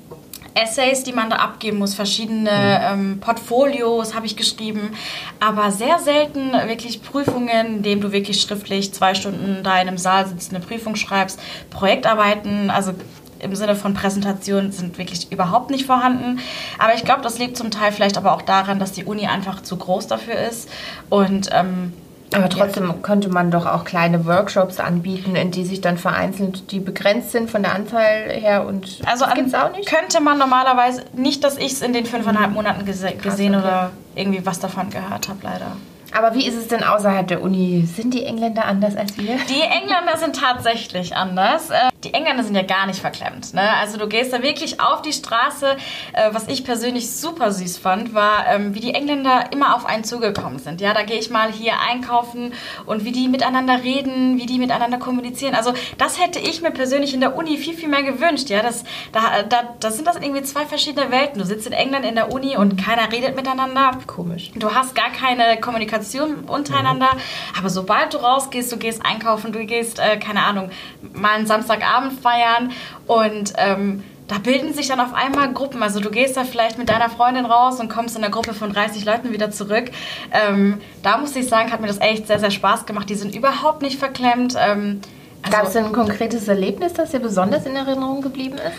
Essays, 0.54 1.04
die 1.04 1.14
man 1.14 1.30
da 1.30 1.38
abgeben 1.38 1.78
muss, 1.78 1.94
verschiedene 1.94 2.52
mhm. 2.52 3.12
ähm, 3.12 3.20
Portfolios 3.20 4.14
habe 4.14 4.26
ich 4.26 4.36
geschrieben, 4.36 4.94
aber 5.40 5.72
sehr 5.72 6.00
selten 6.00 6.52
wirklich 6.68 7.02
Prüfungen, 7.02 7.78
in 7.78 7.84
denen 7.84 8.02
du 8.02 8.12
wirklich 8.12 8.42
schriftlich 8.42 8.94
zwei 8.94 9.16
Stunden 9.16 9.64
da 9.64 9.82
in 9.82 9.88
einem 9.88 9.98
Saal 9.98 10.28
sitzt, 10.28 10.54
eine 10.54 10.64
Prüfung 10.64 10.96
schreibst, 10.96 11.40
Projektarbeiten, 11.70 12.70
also 12.70 12.94
im 13.42 13.56
Sinne 13.56 13.76
von 13.76 13.94
Präsentation 13.94 14.72
sind 14.72 14.98
wirklich 14.98 15.32
überhaupt 15.32 15.72
nicht 15.72 15.86
vorhanden. 15.86 16.40
Aber 16.78 16.94
ich 16.94 17.04
glaube, 17.04 17.22
das 17.22 17.40
liegt 17.40 17.58
zum 17.58 17.72
Teil 17.72 17.92
vielleicht 17.92 18.18
aber 18.18 18.34
auch 18.34 18.42
daran, 18.42 18.80
dass 18.80 18.92
die 18.92 19.06
Uni 19.06 19.28
einfach 19.28 19.62
zu 19.62 19.78
groß 19.78 20.08
dafür 20.08 20.36
ist. 20.36 20.70
Und 21.10 21.50
ähm, 21.52 21.94
aber 22.34 22.50
trotzdem 22.50 23.02
könnte 23.02 23.30
man 23.30 23.52
doch 23.52 23.66
auch 23.66 23.84
kleine 23.84 24.26
Workshops 24.26 24.80
anbieten, 24.80 25.36
in 25.36 25.52
die 25.52 25.66
sich 25.66 25.82
dann 25.82 25.98
vereinzelt, 25.98 26.72
die 26.72 26.80
begrenzt 26.80 27.32
sind 27.32 27.52
von 27.52 27.62
der 27.62 27.76
Anzahl 27.76 28.30
her 28.30 28.66
und 28.66 29.00
also 29.06 29.26
das 29.26 29.34
gibt's 29.34 29.54
auch 29.54 29.72
nicht. 29.76 29.90
Könnte 29.90 30.22
man 30.22 30.38
normalerweise 30.38 31.04
nicht, 31.14 31.44
dass 31.44 31.58
ich 31.58 31.74
es 31.74 31.82
in 31.82 31.92
den 31.92 32.06
fünfeinhalb 32.06 32.52
Monaten 32.52 32.86
gese 32.86 33.08
Krass, 33.08 33.22
gesehen 33.22 33.56
okay. 33.56 33.66
oder 33.66 33.92
irgendwie 34.16 34.46
was 34.46 34.60
davon 34.60 34.90
gehört 34.90 35.28
habe, 35.28 35.40
leider. 35.44 35.76
Aber 36.14 36.36
wie 36.36 36.46
ist 36.46 36.56
es 36.56 36.68
denn 36.68 36.84
außerhalb 36.84 37.28
der 37.28 37.42
Uni? 37.42 37.86
Sind 37.86 38.14
die 38.14 38.26
Engländer 38.26 38.66
anders 38.66 38.98
als 38.98 39.18
wir? 39.18 39.38
Die 39.50 39.62
Engländer 39.62 40.18
sind 40.18 40.36
tatsächlich 40.36 41.16
anders. 41.16 41.70
Äh, 41.70 41.90
die 42.04 42.14
Engländer 42.14 42.44
sind 42.44 42.56
ja 42.56 42.64
gar 42.64 42.86
nicht 42.86 43.00
verklemmt. 43.00 43.54
Ne? 43.54 43.62
Also 43.80 43.98
du 43.98 44.08
gehst 44.08 44.34
da 44.34 44.42
wirklich 44.42 44.82
auf 44.82 45.02
die 45.02 45.14
Straße. 45.14 45.78
Äh, 46.14 46.30
was 46.34 46.48
ich 46.48 46.66
persönlich 46.66 47.12
super 47.12 47.52
süß 47.52 47.78
fand, 47.78 48.14
war, 48.14 48.48
ähm, 48.48 48.76
wie 48.76 48.82
die 48.82 48.94
Engländer 48.94 49.52
immer 49.52 49.76
auf 49.76 49.86
einen 49.86 50.04
zugekommen 50.04 50.60
sind. 50.60 50.82
Ja, 50.82 50.94
da 50.94 51.04
gehe 51.04 51.18
ich 51.18 51.30
mal 51.30 51.52
hier 51.52 51.74
einkaufen 51.90 52.54
und 52.86 53.06
wie 53.06 53.14
die 53.14 53.30
miteinander 53.30 53.82
reden, 53.84 54.38
wie 54.38 54.46
die 54.46 54.60
miteinander 54.60 54.98
kommunizieren. 54.98 55.56
Also 55.56 55.74
das 55.98 56.22
hätte 56.22 56.40
ich 56.40 56.62
mir 56.62 56.72
persönlich 56.72 57.14
in 57.14 57.22
der 57.22 57.38
Uni 57.38 57.58
viel, 57.58 57.74
viel 57.74 57.90
mehr 57.90 58.04
gewünscht. 58.04 58.50
Ja, 58.50 58.62
das, 58.62 58.84
da, 59.14 59.44
da, 59.48 59.76
da 59.80 59.92
sind 59.92 60.08
das 60.08 60.18
irgendwie 60.18 60.42
zwei 60.44 60.66
verschiedene 60.66 61.10
Welten. 61.10 61.40
Du 61.40 61.46
sitzt 61.46 61.68
in 61.68 61.74
England 61.74 62.06
in 62.06 62.16
der 62.16 62.34
Uni 62.34 62.58
und 62.58 62.78
keiner 62.84 63.12
redet 63.12 63.38
miteinander. 63.38 63.92
Komisch. 64.08 64.52
Du 64.56 64.74
hast 64.74 64.94
gar 64.94 65.10
keine 65.12 65.60
Kommunikation 65.62 66.01
Kommunikation 66.02 66.46
untereinander. 66.46 67.14
Mhm. 67.14 67.58
Aber 67.58 67.70
sobald 67.70 68.14
du 68.14 68.18
rausgehst, 68.18 68.72
du 68.72 68.78
gehst 68.78 69.06
einkaufen, 69.06 69.52
du 69.52 69.66
gehst, 69.66 70.00
äh, 70.00 70.18
keine 70.18 70.44
Ahnung, 70.44 70.72
mal 71.14 71.32
einen 71.32 71.48
Samstagabend 71.48 72.20
feiern 72.20 72.72
und 73.08 73.54
ähm, 73.58 74.04
da 74.28 74.38
bilden 74.38 74.74
sich 74.74 74.88
dann 74.88 75.02
auf 75.02 75.14
einmal 75.14 75.52
Gruppen. 75.52 75.84
Also 75.84 76.00
du 76.00 76.10
gehst 76.10 76.38
da 76.38 76.46
vielleicht 76.46 76.78
mit 76.78 76.88
deiner 76.88 77.10
Freundin 77.10 77.46
raus 77.46 77.80
und 77.80 77.90
kommst 77.90 78.16
in 78.16 78.24
einer 78.24 78.32
Gruppe 78.32 78.54
von 78.54 78.72
30 78.72 79.04
Leuten 79.04 79.34
wieder 79.34 79.52
zurück. 79.52 79.92
Ähm, 80.32 80.80
da 81.04 81.18
muss 81.18 81.36
ich 81.36 81.50
sagen, 81.50 81.72
hat 81.72 81.82
mir 81.82 81.88
das 81.88 82.00
echt 82.00 82.28
sehr, 82.28 82.40
sehr 82.40 82.52
Spaß 82.52 82.86
gemacht. 82.86 83.10
Die 83.10 83.16
sind 83.16 83.36
überhaupt 83.36 83.82
nicht 83.82 84.00
verklemmt. 84.00 84.56
Ähm, 84.58 85.02
also, 85.42 85.58
Gab 85.58 85.68
es 85.68 85.76
ein 85.76 85.92
konkretes 85.92 86.48
Erlebnis, 86.48 86.94
das 86.94 87.12
dir 87.12 87.20
besonders 87.20 87.66
in 87.66 87.76
Erinnerung 87.76 88.22
geblieben 88.22 88.56
ist? 88.56 88.78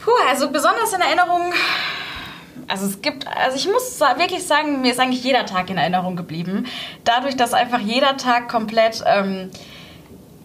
Puh, 0.00 0.10
also 0.28 0.50
besonders 0.50 0.92
in 0.94 1.00
Erinnerung. 1.00 1.52
Also 2.68 2.86
es 2.86 3.02
gibt, 3.02 3.26
also 3.26 3.56
ich 3.56 3.66
muss 3.66 4.00
wirklich 4.18 4.46
sagen, 4.46 4.80
mir 4.82 4.92
ist 4.92 5.00
eigentlich 5.00 5.24
jeder 5.24 5.46
Tag 5.46 5.70
in 5.70 5.76
Erinnerung 5.76 6.16
geblieben. 6.16 6.66
Dadurch, 7.04 7.36
dass 7.36 7.54
einfach 7.54 7.80
jeder 7.80 8.16
Tag 8.16 8.48
komplett 8.48 9.02
ähm, 9.06 9.50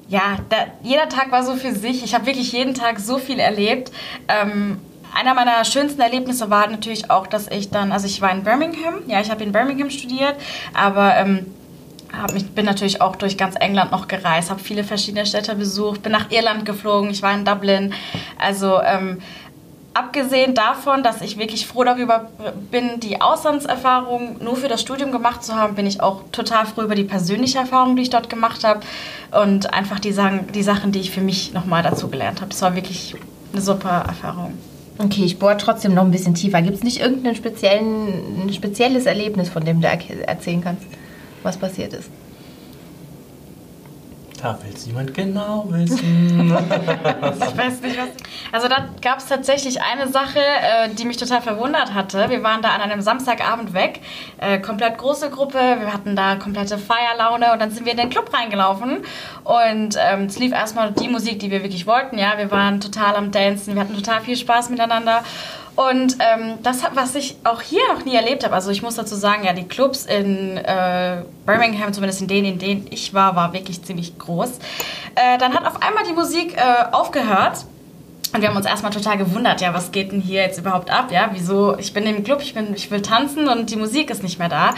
ja, 0.07 0.37
da, 0.49 0.57
jeder 0.83 1.09
Tag 1.09 1.31
war 1.31 1.43
so 1.43 1.55
für 1.55 1.73
sich. 1.73 2.03
Ich 2.03 2.13
habe 2.13 2.25
wirklich 2.25 2.51
jeden 2.51 2.73
Tag 2.73 2.99
so 2.99 3.17
viel 3.17 3.39
erlebt. 3.39 3.91
Ähm, 4.27 4.79
einer 5.13 5.33
meiner 5.33 5.63
schönsten 5.63 6.01
Erlebnisse 6.01 6.49
war 6.49 6.67
natürlich 6.67 7.09
auch, 7.09 7.25
dass 7.27 7.47
ich 7.47 7.69
dann, 7.69 7.91
also 7.91 8.05
ich 8.05 8.21
war 8.21 8.31
in 8.31 8.43
Birmingham, 8.43 8.95
ja, 9.07 9.21
ich 9.21 9.31
habe 9.31 9.43
in 9.43 9.51
Birmingham 9.51 9.89
studiert, 9.89 10.35
aber 10.73 11.15
ähm, 11.15 11.45
mich, 12.33 12.49
bin 12.51 12.65
natürlich 12.65 13.01
auch 13.01 13.15
durch 13.15 13.37
ganz 13.37 13.55
England 13.59 13.91
noch 13.91 14.07
gereist, 14.07 14.49
habe 14.49 14.59
viele 14.59 14.83
verschiedene 14.83 15.25
Städte 15.25 15.55
besucht, 15.55 16.03
bin 16.03 16.11
nach 16.11 16.31
Irland 16.31 16.65
geflogen, 16.65 17.09
ich 17.09 17.21
war 17.21 17.33
in 17.33 17.45
Dublin. 17.45 17.93
Also 18.37 18.81
ähm, 18.81 19.19
abgesehen 19.95 20.53
davon, 20.53 21.03
dass 21.03 21.21
ich 21.21 21.37
wirklich 21.37 21.65
froh 21.65 21.85
darüber 21.85 22.29
bin, 22.69 22.99
die 22.99 23.21
Auslandserfahrung 23.21 24.43
nur 24.43 24.57
für 24.57 24.67
das 24.67 24.81
Studium 24.81 25.11
gemacht 25.11 25.43
zu 25.43 25.55
haben, 25.55 25.75
bin 25.75 25.87
ich 25.87 26.01
auch 26.01 26.21
total 26.31 26.65
froh 26.65 26.81
über 26.81 26.95
die 26.95 27.05
persönliche 27.05 27.59
Erfahrung, 27.59 27.95
die 27.95 28.01
ich 28.01 28.09
dort 28.09 28.29
gemacht 28.29 28.63
habe 28.65 28.81
und 29.31 29.73
einfach 29.73 29.99
die, 29.99 30.11
Sachen, 30.11 30.51
die 30.51 30.63
Sachen, 30.63 30.91
die 30.91 30.99
ich 30.99 31.11
für 31.11 31.21
mich 31.21 31.53
nochmal 31.53 31.81
dazu 31.81 32.09
gelernt 32.09 32.41
habe. 32.41 32.49
Das 32.49 32.61
war 32.61 32.75
wirklich 32.75 33.15
eine 33.53 33.61
super 33.61 34.03
Erfahrung. 34.05 34.57
Okay, 34.97 35.23
ich 35.23 35.39
bohre 35.39 35.57
trotzdem 35.57 35.93
noch 35.93 36.03
ein 36.03 36.11
bisschen 36.11 36.35
tiefer. 36.35 36.61
Gibt 36.61 36.75
es 36.75 36.83
nicht 36.83 36.99
irgendein 36.99 37.35
spezielles 37.35 39.05
Erlebnis, 39.05 39.49
von 39.49 39.63
dem 39.63 39.81
du 39.81 39.87
erzählen 39.87 40.61
kannst, 40.61 40.83
was 41.41 41.57
passiert 41.57 41.93
ist? 41.93 42.09
Da 44.45 44.59
will 44.61 44.73
es 44.75 44.85
jemand 44.85 45.11
genau 45.11 45.65
wissen. 45.69 46.55
ich 46.55 47.57
weiß 47.57 47.81
nicht, 47.81 47.97
was. 47.97 48.09
Also, 48.51 48.67
da 48.67 48.89
gab 49.01 49.17
es 49.17 49.25
tatsächlich 49.25 49.81
eine 49.81 50.07
Sache, 50.07 50.37
äh, 50.37 50.89
die 50.89 51.05
mich 51.05 51.17
total 51.17 51.41
verwundert 51.41 51.95
hatte. 51.95 52.29
Wir 52.29 52.43
waren 52.43 52.61
da 52.61 52.69
an 52.69 52.81
einem 52.81 53.01
Samstagabend 53.01 53.73
weg, 53.73 54.01
äh, 54.37 54.59
komplett 54.59 54.99
große 54.99 55.31
Gruppe. 55.31 55.57
Wir 55.57 55.91
hatten 55.91 56.15
da 56.15 56.35
komplette 56.35 56.77
Feierlaune 56.77 57.53
und 57.53 57.59
dann 57.59 57.71
sind 57.71 57.85
wir 57.85 57.93
in 57.93 57.97
den 57.97 58.11
Club 58.11 58.31
reingelaufen. 58.31 58.99
Und 59.45 59.97
ähm, 59.99 60.25
es 60.25 60.37
lief 60.37 60.51
erstmal 60.51 60.91
die 60.91 61.07
Musik, 61.07 61.39
die 61.39 61.49
wir 61.49 61.63
wirklich 61.63 61.87
wollten. 61.87 62.19
Ja, 62.19 62.37
wir 62.37 62.51
waren 62.51 62.79
total 62.79 63.15
am 63.15 63.31
Dancen, 63.31 63.73
wir 63.73 63.81
hatten 63.81 63.95
total 63.95 64.21
viel 64.21 64.37
Spaß 64.37 64.69
miteinander. 64.69 65.23
Und 65.75 66.17
ähm, 66.19 66.59
das, 66.63 66.83
was 66.93 67.15
ich 67.15 67.35
auch 67.43 67.61
hier 67.61 67.81
noch 67.93 68.05
nie 68.05 68.15
erlebt 68.15 68.45
habe, 68.45 68.53
also 68.53 68.71
ich 68.71 68.81
muss 68.81 68.95
dazu 68.95 69.15
sagen, 69.15 69.43
ja, 69.43 69.53
die 69.53 69.67
Clubs 69.67 70.05
in 70.05 70.57
äh, 70.57 71.23
Birmingham, 71.45 71.91
zumindest 71.91 72.21
in 72.21 72.27
denen, 72.27 72.45
in 72.45 72.59
denen 72.59 72.87
ich 72.89 73.13
war, 73.13 73.35
war 73.35 73.51
wirklich 73.51 73.83
ziemlich 73.83 74.17
groß. 74.17 74.59
Äh, 75.15 75.37
dann 75.37 75.53
hat 75.53 75.65
auf 75.65 75.81
einmal 75.81 76.05
die 76.05 76.13
Musik 76.13 76.55
äh, 76.55 76.93
aufgehört. 76.93 77.65
Und 78.33 78.41
wir 78.41 78.49
haben 78.49 78.57
uns 78.57 78.65
erstmal 78.65 78.91
total 78.91 79.17
gewundert, 79.17 79.61
ja, 79.61 79.73
was 79.73 79.93
geht 79.93 80.11
denn 80.11 80.19
hier 80.19 80.41
jetzt 80.41 80.59
überhaupt 80.59 80.89
ab? 80.89 81.09
Ja, 81.09 81.29
wieso? 81.31 81.77
Ich 81.77 81.93
bin 81.93 82.03
im 82.03 82.23
Club, 82.23 82.41
ich, 82.41 82.53
bin, 82.53 82.73
ich 82.75 82.91
will 82.91 83.01
tanzen 83.01 83.47
und 83.47 83.69
die 83.69 83.77
Musik 83.77 84.09
ist 84.09 84.23
nicht 84.23 84.39
mehr 84.39 84.49
da. 84.49 84.71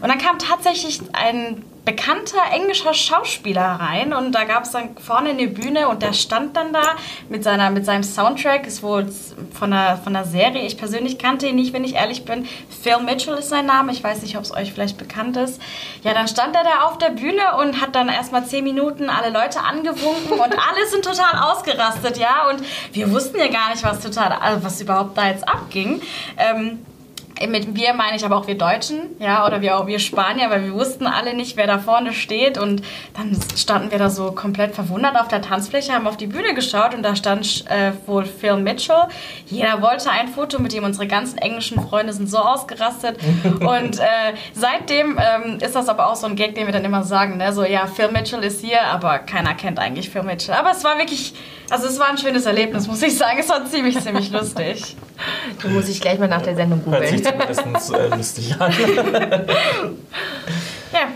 Und 0.00 0.08
dann 0.08 0.18
kam 0.18 0.38
tatsächlich 0.38 1.00
ein 1.12 1.64
bekannter 1.84 2.38
englischer 2.52 2.92
Schauspieler 2.92 3.62
rein 3.62 4.12
und 4.12 4.32
da 4.32 4.44
gab 4.44 4.64
es 4.64 4.72
dann 4.72 4.96
vorne 4.96 5.30
eine 5.30 5.48
Bühne 5.48 5.88
und 5.88 6.02
der 6.02 6.12
stand 6.12 6.56
dann 6.56 6.72
da 6.72 6.96
mit, 7.28 7.42
seiner, 7.42 7.70
mit 7.70 7.86
seinem 7.86 8.02
Soundtrack, 8.02 8.66
ist 8.66 8.82
wohl 8.82 9.10
von 9.52 9.72
einer, 9.72 9.96
von 9.96 10.14
einer 10.14 10.26
Serie, 10.26 10.66
ich 10.66 10.76
persönlich 10.76 11.18
kannte 11.18 11.46
ihn 11.46 11.56
nicht, 11.56 11.72
wenn 11.72 11.84
ich 11.84 11.94
ehrlich 11.94 12.24
bin. 12.24 12.46
Phil 12.82 12.98
Mitchell 12.98 13.34
ist 13.34 13.48
sein 13.48 13.66
Name, 13.66 13.92
ich 13.92 14.04
weiß 14.04 14.22
nicht, 14.22 14.36
ob 14.36 14.44
es 14.44 14.52
euch 14.52 14.72
vielleicht 14.72 14.98
bekannt 14.98 15.36
ist. 15.36 15.60
Ja, 16.02 16.12
dann 16.12 16.28
stand 16.28 16.54
er 16.54 16.64
da 16.64 16.86
auf 16.86 16.98
der 16.98 17.10
Bühne 17.10 17.56
und 17.58 17.80
hat 17.80 17.94
dann 17.94 18.08
erstmal 18.08 18.44
zehn 18.44 18.64
Minuten 18.64 19.08
alle 19.08 19.30
Leute 19.30 19.60
angewunken 19.60 20.32
und 20.32 20.40
alle 20.42 20.86
sind 20.90 21.04
total 21.04 21.50
ausgerastet, 21.50 22.18
ja, 22.18 22.48
und 22.50 22.62
wir 22.92 23.10
wussten 23.10 23.38
ja 23.38 23.48
gar 23.48 23.70
nicht, 23.70 23.82
was 23.84 24.00
total, 24.00 24.32
also 24.32 24.62
was 24.62 24.80
überhaupt 24.80 25.16
da 25.16 25.28
jetzt 25.28 25.48
abging. 25.48 26.02
Ähm, 26.36 26.84
mit 27.48 27.74
wir 27.74 27.94
meine 27.94 28.16
ich 28.16 28.24
aber 28.24 28.36
auch 28.36 28.46
wir 28.46 28.56
Deutschen, 28.56 29.00
ja, 29.18 29.46
oder 29.46 29.60
wir 29.60 29.78
auch 29.78 29.86
wir 29.86 29.98
Spanier, 29.98 30.50
weil 30.50 30.64
wir 30.64 30.74
wussten 30.74 31.06
alle 31.06 31.34
nicht, 31.34 31.56
wer 31.56 31.66
da 31.66 31.78
vorne 31.78 32.12
steht 32.12 32.58
und 32.58 32.82
dann 33.14 33.38
standen 33.56 33.90
wir 33.90 33.98
da 33.98 34.10
so 34.10 34.32
komplett 34.32 34.74
verwundert 34.74 35.16
auf 35.18 35.28
der 35.28 35.40
Tanzfläche, 35.40 35.92
haben 35.92 36.06
auf 36.06 36.16
die 36.16 36.26
Bühne 36.26 36.54
geschaut 36.54 36.94
und 36.94 37.02
da 37.02 37.16
stand 37.16 37.64
äh, 37.68 37.92
wohl 38.06 38.24
Phil 38.24 38.56
Mitchell. 38.56 39.08
Jeder 39.46 39.80
wollte 39.82 40.10
ein 40.10 40.28
Foto 40.28 40.60
mit 40.60 40.72
ihm, 40.72 40.84
unsere 40.84 41.06
ganzen 41.06 41.38
englischen 41.38 41.80
Freunde 41.80 42.12
sind 42.12 42.28
so 42.28 42.38
ausgerastet 42.38 43.18
und 43.60 43.98
äh, 43.98 44.34
seitdem 44.52 45.18
ähm, 45.18 45.58
ist 45.60 45.74
das 45.74 45.88
aber 45.88 46.10
auch 46.10 46.16
so 46.16 46.26
ein 46.26 46.36
Gag, 46.36 46.54
den 46.54 46.66
wir 46.66 46.72
dann 46.72 46.84
immer 46.84 47.04
sagen, 47.04 47.38
ne? 47.38 47.52
so 47.52 47.64
ja, 47.64 47.86
Phil 47.86 48.10
Mitchell 48.10 48.42
ist 48.44 48.60
hier, 48.60 48.82
aber 48.82 49.18
keiner 49.18 49.54
kennt 49.54 49.78
eigentlich 49.78 50.10
Phil 50.10 50.22
Mitchell. 50.22 50.54
Aber 50.54 50.70
es 50.72 50.84
war 50.84 50.98
wirklich, 50.98 51.34
also 51.70 51.86
es 51.86 51.98
war 51.98 52.08
ein 52.08 52.18
schönes 52.18 52.46
Erlebnis, 52.46 52.86
muss 52.86 53.02
ich 53.02 53.16
sagen, 53.16 53.38
es 53.38 53.48
war 53.48 53.64
ziemlich, 53.66 53.98
ziemlich 54.00 54.30
lustig. 54.32 54.96
Da 55.62 55.68
muss 55.68 55.88
ich 55.88 56.00
gleich 56.00 56.18
mal 56.18 56.28
nach 56.28 56.42
der 56.42 56.56
Sendung 56.56 56.84
googeln 56.84 57.22
zumindest 57.22 57.94
äh, 57.94 58.08
lustig 58.08 58.60
an. 58.60 58.72
ja. 60.92 61.08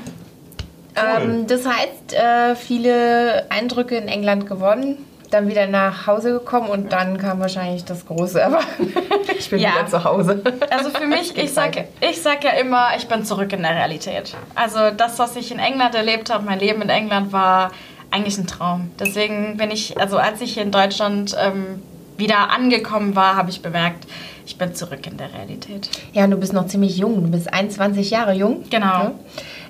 Cool. 0.97 1.23
Ähm, 1.23 1.47
das 1.49 1.67
heißt, 1.67 2.15
äh, 2.15 2.55
viele 2.55 3.51
Eindrücke 3.51 3.97
in 3.97 4.07
England 4.07 4.47
gewonnen, 4.47 5.05
dann 5.31 5.49
wieder 5.49 5.67
nach 5.67 6.07
Hause 6.07 6.33
gekommen 6.33 6.69
und 6.69 6.93
dann 6.93 7.19
kam 7.19 7.41
wahrscheinlich 7.41 7.85
das 7.85 8.07
große, 8.07 8.45
aber 8.45 8.61
ich 9.39 9.51
bin 9.51 9.59
ja. 9.59 9.73
wieder 9.75 9.87
zu 9.89 10.05
Hause. 10.05 10.41
Also 10.71 10.91
für 10.91 11.07
mich, 11.07 11.37
ich 11.37 11.53
sag, 11.53 11.85
ich 12.01 12.23
sag 12.23 12.45
ja 12.45 12.53
immer, 12.53 12.91
ich 12.97 13.09
bin 13.09 13.25
zurück 13.25 13.53
in 13.53 13.63
der 13.63 13.73
Realität. 13.73 14.37
Also 14.55 14.91
das, 14.97 15.19
was 15.19 15.35
ich 15.35 15.51
in 15.51 15.59
England 15.59 15.97
erlebt 15.97 16.33
habe, 16.33 16.45
mein 16.45 16.61
Leben 16.61 16.81
in 16.83 16.89
England 16.89 17.33
war 17.33 17.73
eigentlich 18.15 18.39
ein 18.39 18.47
Traum. 18.47 18.91
Deswegen 18.99 19.57
bin 19.57 19.71
ich, 19.71 19.99
also 20.01 20.19
als 20.19 20.41
ich 20.41 20.55
hier 20.55 20.63
in 20.63 20.71
Deutschland 20.71 21.37
ähm, 21.39 21.83
wieder 22.17 22.51
angekommen 22.51 23.17
war, 23.17 23.37
habe 23.37 23.51
ich 23.51 23.61
bemerkt, 23.61 24.07
ich 24.47 24.57
bin 24.57 24.75
zurück 24.75 25.07
in 25.07 25.17
der 25.17 25.33
Realität. 25.33 25.91
Ja, 26.13 26.27
du 26.27 26.37
bist 26.37 26.53
noch 26.53 26.67
ziemlich 26.67 26.97
jung. 26.97 27.23
Du 27.23 27.31
bist 27.31 27.53
21 27.53 28.11
Jahre 28.11 28.35
jung. 28.35 28.65
Genau. 28.71 28.87
Ja. 28.87 29.13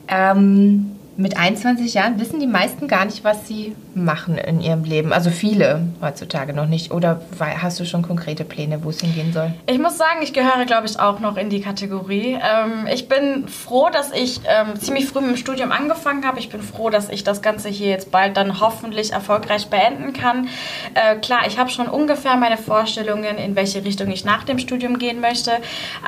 Ähm, 0.09 0.94
mit 1.17 1.37
21 1.37 1.95
Jahren 1.95 2.19
wissen 2.19 2.41
die 2.41 2.47
meisten 2.47 2.89
gar 2.89 3.05
nicht, 3.05 3.23
was 3.25 3.47
sie 3.47 3.75
machen 3.95 4.37
in 4.37 4.61
ihrem 4.61 4.85
Leben. 4.85 5.13
Also 5.13 5.31
viele 5.31 5.83
heutzutage 6.01 6.53
noch 6.53 6.67
nicht. 6.67 6.91
Oder 6.91 7.21
hast 7.39 7.79
du 7.79 7.85
schon 7.85 8.03
konkrete 8.03 8.45
Pläne, 8.45 8.83
wo 8.83 8.91
es 8.91 9.01
hingehen 9.01 9.33
soll? 9.33 9.53
Ich 9.67 9.79
muss 9.79 9.97
sagen, 9.97 10.21
ich 10.23 10.33
gehöre, 10.33 10.65
glaube 10.67 10.87
ich, 10.87 10.99
auch 10.99 11.21
noch 11.21 11.37
in 11.37 11.51
die 11.51 11.61
Kategorie. 11.61 12.35
Ähm, 12.43 12.89
ich 12.93 13.09
bin 13.09 13.47
froh, 13.49 13.91
dass 13.93 14.13
ich 14.13 14.41
ähm, 14.47 14.79
ziemlich 14.81 15.07
früh 15.07 15.21
mit 15.21 15.31
dem 15.31 15.37
Studium 15.37 15.71
angefangen 15.71 16.27
habe. 16.27 16.41
Ich 16.41 16.49
bin 16.49 16.63
froh, 16.63 16.91
dass 16.91 17.09
ich 17.09 17.23
das 17.23 17.43
Ganze 17.43 17.69
hier 17.69 17.89
jetzt 17.89 18.11
bald 18.11 18.37
dann 18.37 18.61
hoffentlich 18.61 19.13
erfolgreich 19.13 19.69
beenden 19.69 20.13
kann. 20.13 20.49
Äh, 20.95 21.17
klar, 21.17 21.43
ich 21.47 21.59
habe 21.59 21.71
schon 21.71 21.87
ungefähr 21.87 22.37
meine 22.37 22.57
Vorstellungen, 22.57 23.37
in 23.37 23.55
welche 23.55 23.85
Richtung 23.85 24.11
ich 24.11 24.25
nach 24.25 24.45
dem 24.45 24.59
Studium 24.59 24.99
gehen 24.99 25.21
möchte. 25.21 25.53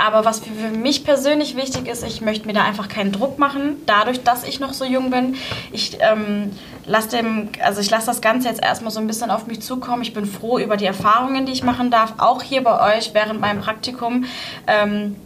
Aber 0.04 0.24
was 0.24 0.40
für 0.40 0.76
mich 0.76 1.04
persönlich 1.04 1.56
wichtig 1.56 1.86
ist, 1.86 2.02
ich 2.02 2.20
möchte 2.20 2.46
mir 2.46 2.54
da 2.54 2.64
einfach 2.64 2.88
keinen 2.88 3.12
Druck 3.12 3.38
machen. 3.38 3.76
Dadurch, 3.86 4.22
dass 4.24 4.42
ich 4.42 4.58
noch 4.58 4.72
so 4.72 4.84
jung 4.84 4.95
jung 4.96 5.10
bin. 5.10 5.36
Ich 5.72 5.98
ähm, 6.00 6.50
lasse 6.86 7.16
dem, 7.16 7.48
also 7.62 7.80
ich 7.80 7.90
lasse 7.90 8.06
das 8.06 8.20
Ganze 8.20 8.48
jetzt 8.48 8.62
erstmal 8.62 8.90
so 8.90 9.00
ein 9.00 9.06
bisschen 9.06 9.30
auf 9.30 9.46
mich 9.46 9.60
zukommen. 9.60 10.02
Ich 10.02 10.14
bin 10.14 10.26
froh 10.26 10.58
über 10.58 10.76
die 10.76 10.86
Erfahrungen, 10.86 11.46
die 11.46 11.52
ich 11.52 11.62
machen 11.62 11.90
darf, 11.90 12.14
auch 12.18 12.42
hier 12.42 12.62
bei 12.62 12.96
euch 12.96 13.12
während 13.14 13.40
meinem 13.40 13.60
Praktikum. 13.60 14.24
Ähm, 14.66 15.16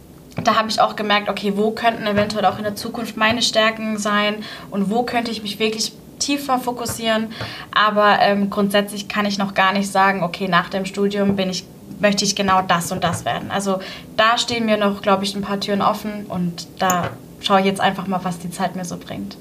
da 0.43 0.55
habe 0.55 0.69
ich 0.69 0.79
auch 0.79 0.95
gemerkt, 0.95 1.29
okay, 1.29 1.53
wo 1.55 1.71
könnten 1.71 2.05
eventuell 2.07 2.45
auch 2.45 2.57
in 2.57 2.63
der 2.63 2.75
Zukunft 2.75 3.17
meine 3.17 3.41
Stärken 3.41 3.97
sein 3.97 4.43
und 4.69 4.89
wo 4.89 5.03
könnte 5.03 5.31
ich 5.31 5.41
mich 5.41 5.59
wirklich 5.59 5.93
tiefer 6.19 6.59
fokussieren. 6.59 7.33
Aber 7.73 8.19
ähm, 8.21 8.49
grundsätzlich 8.49 9.07
kann 9.07 9.25
ich 9.25 9.37
noch 9.37 9.53
gar 9.53 9.73
nicht 9.73 9.91
sagen, 9.91 10.23
okay, 10.23 10.47
nach 10.47 10.69
dem 10.69 10.85
Studium 10.85 11.35
bin 11.35 11.49
ich 11.49 11.65
möchte 11.99 12.25
ich 12.25 12.35
genau 12.35 12.61
das 12.63 12.91
und 12.91 13.03
das 13.03 13.25
werden. 13.25 13.51
Also 13.51 13.79
da 14.17 14.37
stehen 14.37 14.65
mir 14.65 14.77
noch, 14.77 15.03
glaube 15.03 15.23
ich, 15.23 15.35
ein 15.35 15.41
paar 15.41 15.59
Türen 15.59 15.83
offen 15.83 16.25
und 16.27 16.67
da 16.79 17.11
schaue 17.41 17.59
ich 17.59 17.65
jetzt 17.65 17.79
einfach 17.79 18.07
mal, 18.07 18.21
was 18.23 18.39
die 18.39 18.49
Zeit 18.49 18.75
mir 18.75 18.85
so 18.85 18.97
bringt. 18.97 19.37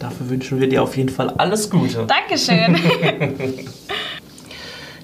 Dafür 0.00 0.30
wünschen 0.30 0.58
wir 0.58 0.68
dir 0.68 0.82
auf 0.82 0.96
jeden 0.96 1.10
Fall 1.10 1.28
alles 1.36 1.68
Gute. 1.68 2.06
Dankeschön. 2.06 2.74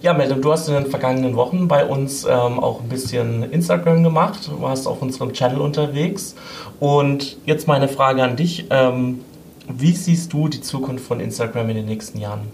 ja, 0.03 0.15
Melem, 0.15 0.41
du 0.41 0.51
hast 0.51 0.69
in 0.69 0.75
den 0.75 0.87
vergangenen 0.87 1.37
Wochen 1.37 1.69
bei 1.69 1.85
uns 1.85 2.25
ähm, 2.25 2.59
auch 2.59 2.81
ein 2.81 2.89
bisschen 2.89 3.53
Instagram 3.53 4.03
gemacht. 4.03 4.49
Du 4.49 4.63
warst 4.63 4.89
auf 4.89 5.03
unserem 5.03 5.35
Channel 5.35 5.61
unterwegs. 5.61 6.35
Und 6.81 7.37
jetzt 7.45 7.69
meine 7.69 7.89
Frage 7.89 8.23
an 8.23 8.37
dich. 8.37 8.69
Ähm, 8.71 9.21
wie 9.69 9.93
siehst 9.93 10.33
du 10.33 10.49
die 10.49 10.63
Zukunft 10.63 11.05
von 11.05 11.21
Instagram 11.21 11.69
in 11.69 11.77
den 11.77 11.87
nächsten 11.87 12.19
Jahren? 12.19 12.49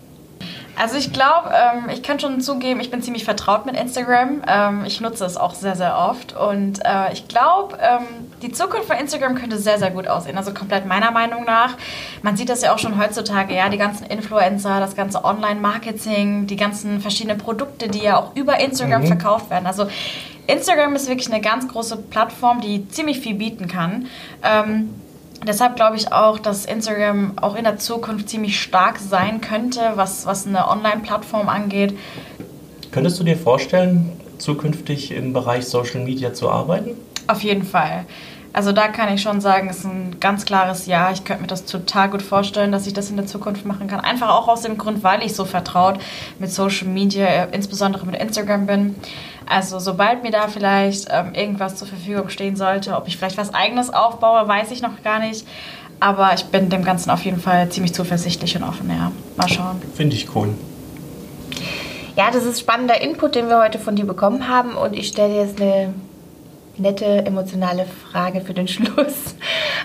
Also 0.83 0.97
ich 0.97 1.13
glaube, 1.13 1.49
ähm, 1.55 1.91
ich 1.91 2.03
kann 2.03 2.19
schon 2.19 2.41
zugeben, 2.41 2.81
ich 2.81 2.91
bin 2.91 3.03
ziemlich 3.03 3.25
vertraut 3.25 3.67
mit 3.67 3.77
Instagram. 3.77 4.43
Ähm, 4.49 4.85
ich 4.85 5.01
nutze 5.01 5.25
es 5.25 5.37
auch 5.37 5.55
sehr, 5.55 5.77
sehr 5.77 5.97
oft. 5.97 6.37
Und 6.37 6.81
äh, 6.85 7.13
ich 7.13 7.29
glaube, 7.29 7.79
ähm, 7.81 8.05
die 8.43 8.51
Zukunft 8.51 8.89
von 8.89 8.97
Instagram 8.97 9.37
könnte 9.37 9.59
sehr, 9.59 9.79
sehr 9.79 9.93
gut 9.93 10.09
aussehen. 10.09 10.37
Also 10.37 10.53
komplett 10.53 10.85
meiner 10.85 11.13
Meinung 11.13 11.45
nach. 11.45 11.77
Man 12.23 12.37
sieht 12.37 12.49
das 12.49 12.63
ja 12.63 12.75
auch 12.75 12.81
schon 12.81 13.01
heutzutage, 13.01 13.55
ja, 13.55 13.69
die 13.69 13.79
ganzen 13.79 14.07
Influencer, 14.07 14.81
das 14.81 14.97
ganze 14.97 15.25
Online-Marketing, 15.25 16.49
die 16.49 16.57
ganzen 16.57 17.01
verschiedenen 17.01 17.39
Produkte, 17.39 17.87
die 17.87 18.03
ja 18.03 18.19
auch 18.19 18.35
über 18.35 18.59
Instagram 18.59 19.03
mhm. 19.03 19.07
verkauft 19.07 19.51
werden. 19.51 19.69
Also 19.69 19.87
Instagram 20.49 20.97
ist 20.97 21.09
wirklich 21.09 21.33
eine 21.33 21.41
ganz 21.41 21.69
große 21.69 21.97
Plattform, 21.97 22.61
die 22.61 22.89
ziemlich 22.89 23.21
viel 23.21 23.35
bieten 23.37 23.69
kann. 23.69 24.09
Ähm, 24.43 24.91
deshalb 25.47 25.77
glaube 25.77 25.97
ich 25.97 26.13
auch, 26.13 26.39
dass 26.39 26.65
Instagram 26.65 27.33
auch 27.37 27.57
in 27.57 27.65
der 27.65 27.79
Zukunft 27.79 28.29
ziemlich 28.29 28.61
stark 28.61 28.99
sein 28.99 29.41
könnte, 29.41 29.93
was, 29.95 30.27
was 30.27 30.47
eine 30.47 30.69
Online-Plattform 30.69 31.49
angeht. 31.49 31.97
Könntest 32.91 33.19
du 33.21 33.25
dir 33.25 33.37
vorstellen, 33.37 34.13
zukünftig 34.39 35.13
im 35.13 35.33
Bereich 35.33 35.67
Social 35.67 36.01
Media 36.05 36.35
zu 36.35 36.51
arbeiten? 36.51 36.91
Auf 37.27 37.43
jeden 37.43 37.65
Fall. 37.65 38.05
Also 38.55 38.73
da 38.73 38.89
kann 38.89 39.13
ich 39.15 39.23
schon 39.23 39.41
sagen, 39.41 39.69
es 39.71 39.79
ist 39.79 39.85
ein 39.87 40.17
ganz 40.21 40.45
klares 40.45 40.87
Ja. 40.87 41.11
Ich 41.11 41.25
könnte 41.25 41.43
mir 41.43 41.49
das 41.49 41.65
total 41.65 42.11
gut 42.11 42.21
vorstellen, 42.21 42.71
dass 42.71 42.87
ich 42.87 42.93
das 42.93 43.09
in 43.09 43.17
der 43.17 43.27
Zukunft 43.27 43.65
machen 43.65 43.87
kann. 43.87 44.01
Einfach 44.01 44.29
auch 44.29 44.49
aus 44.49 44.63
dem 44.63 44.77
Grund, 44.77 45.03
weil 45.03 45.23
ich 45.25 45.35
so 45.35 45.47
vertraut 45.47 45.99
mit 46.39 46.53
Social 46.53 46.89
Media, 46.89 47.25
äh, 47.25 47.49
insbesondere 47.53 48.05
mit 48.05 48.21
Instagram 48.21 48.67
bin. 48.67 48.95
Also 49.53 49.79
sobald 49.79 50.23
mir 50.23 50.31
da 50.31 50.49
vielleicht 50.49 51.09
ähm, 51.11 51.35
irgendwas 51.35 51.77
zur 51.77 51.87
Verfügung 51.87 52.31
stehen 52.31 52.57
sollte, 52.57 52.97
ob 52.97 53.07
ich 53.07 53.19
vielleicht 53.19 53.37
was 53.37 53.53
eigenes 53.53 53.93
aufbaue, 53.93 54.49
weiß 54.49 54.71
ich 54.71 54.81
noch 54.81 55.03
gar 55.05 55.19
nicht. 55.19 55.47
Aber 56.01 56.33
ich 56.33 56.47
bin 56.47 56.71
dem 56.71 56.83
Ganzen 56.83 57.11
auf 57.11 57.23
jeden 57.23 57.39
Fall 57.39 57.69
ziemlich 57.69 57.93
zuversichtlich 57.93 58.57
und 58.57 58.63
offen. 58.63 58.89
Ja, 58.89 59.13
mal 59.37 59.49
schauen. 59.51 59.83
Finde 59.95 60.17
ich 60.17 60.35
cool. 60.35 60.55
Ja, 62.17 62.31
das 62.31 62.45
ist 62.45 62.61
spannender 62.61 63.03
Input, 63.03 63.35
den 63.35 63.49
wir 63.49 63.59
heute 63.59 63.79
von 63.79 63.95
dir 63.95 64.07
bekommen 64.07 64.49
haben. 64.49 64.75
Und 64.75 64.95
ich 64.95 65.09
stelle 65.09 65.35
dir 65.35 65.43
jetzt 65.43 65.61
eine 65.61 65.93
nette, 66.79 67.05
emotionale 67.05 67.85
Frage 68.11 68.41
für 68.41 68.55
den 68.55 68.69
Schluss. 68.69 69.37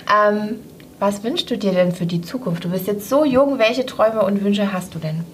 Ähm, 0.09 0.61
was 0.97 1.25
wünschst 1.25 1.51
du 1.51 1.57
dir 1.57 1.73
denn 1.73 1.91
für 1.91 2.05
die 2.05 2.21
Zukunft? 2.21 2.63
Du 2.63 2.69
bist 2.69 2.87
jetzt 2.87 3.09
so 3.09 3.25
jung. 3.25 3.59
Welche 3.59 3.85
Träume 3.85 4.21
und 4.21 4.41
Wünsche 4.45 4.71
hast 4.71 4.95
du 4.95 4.99
denn? 4.99 5.25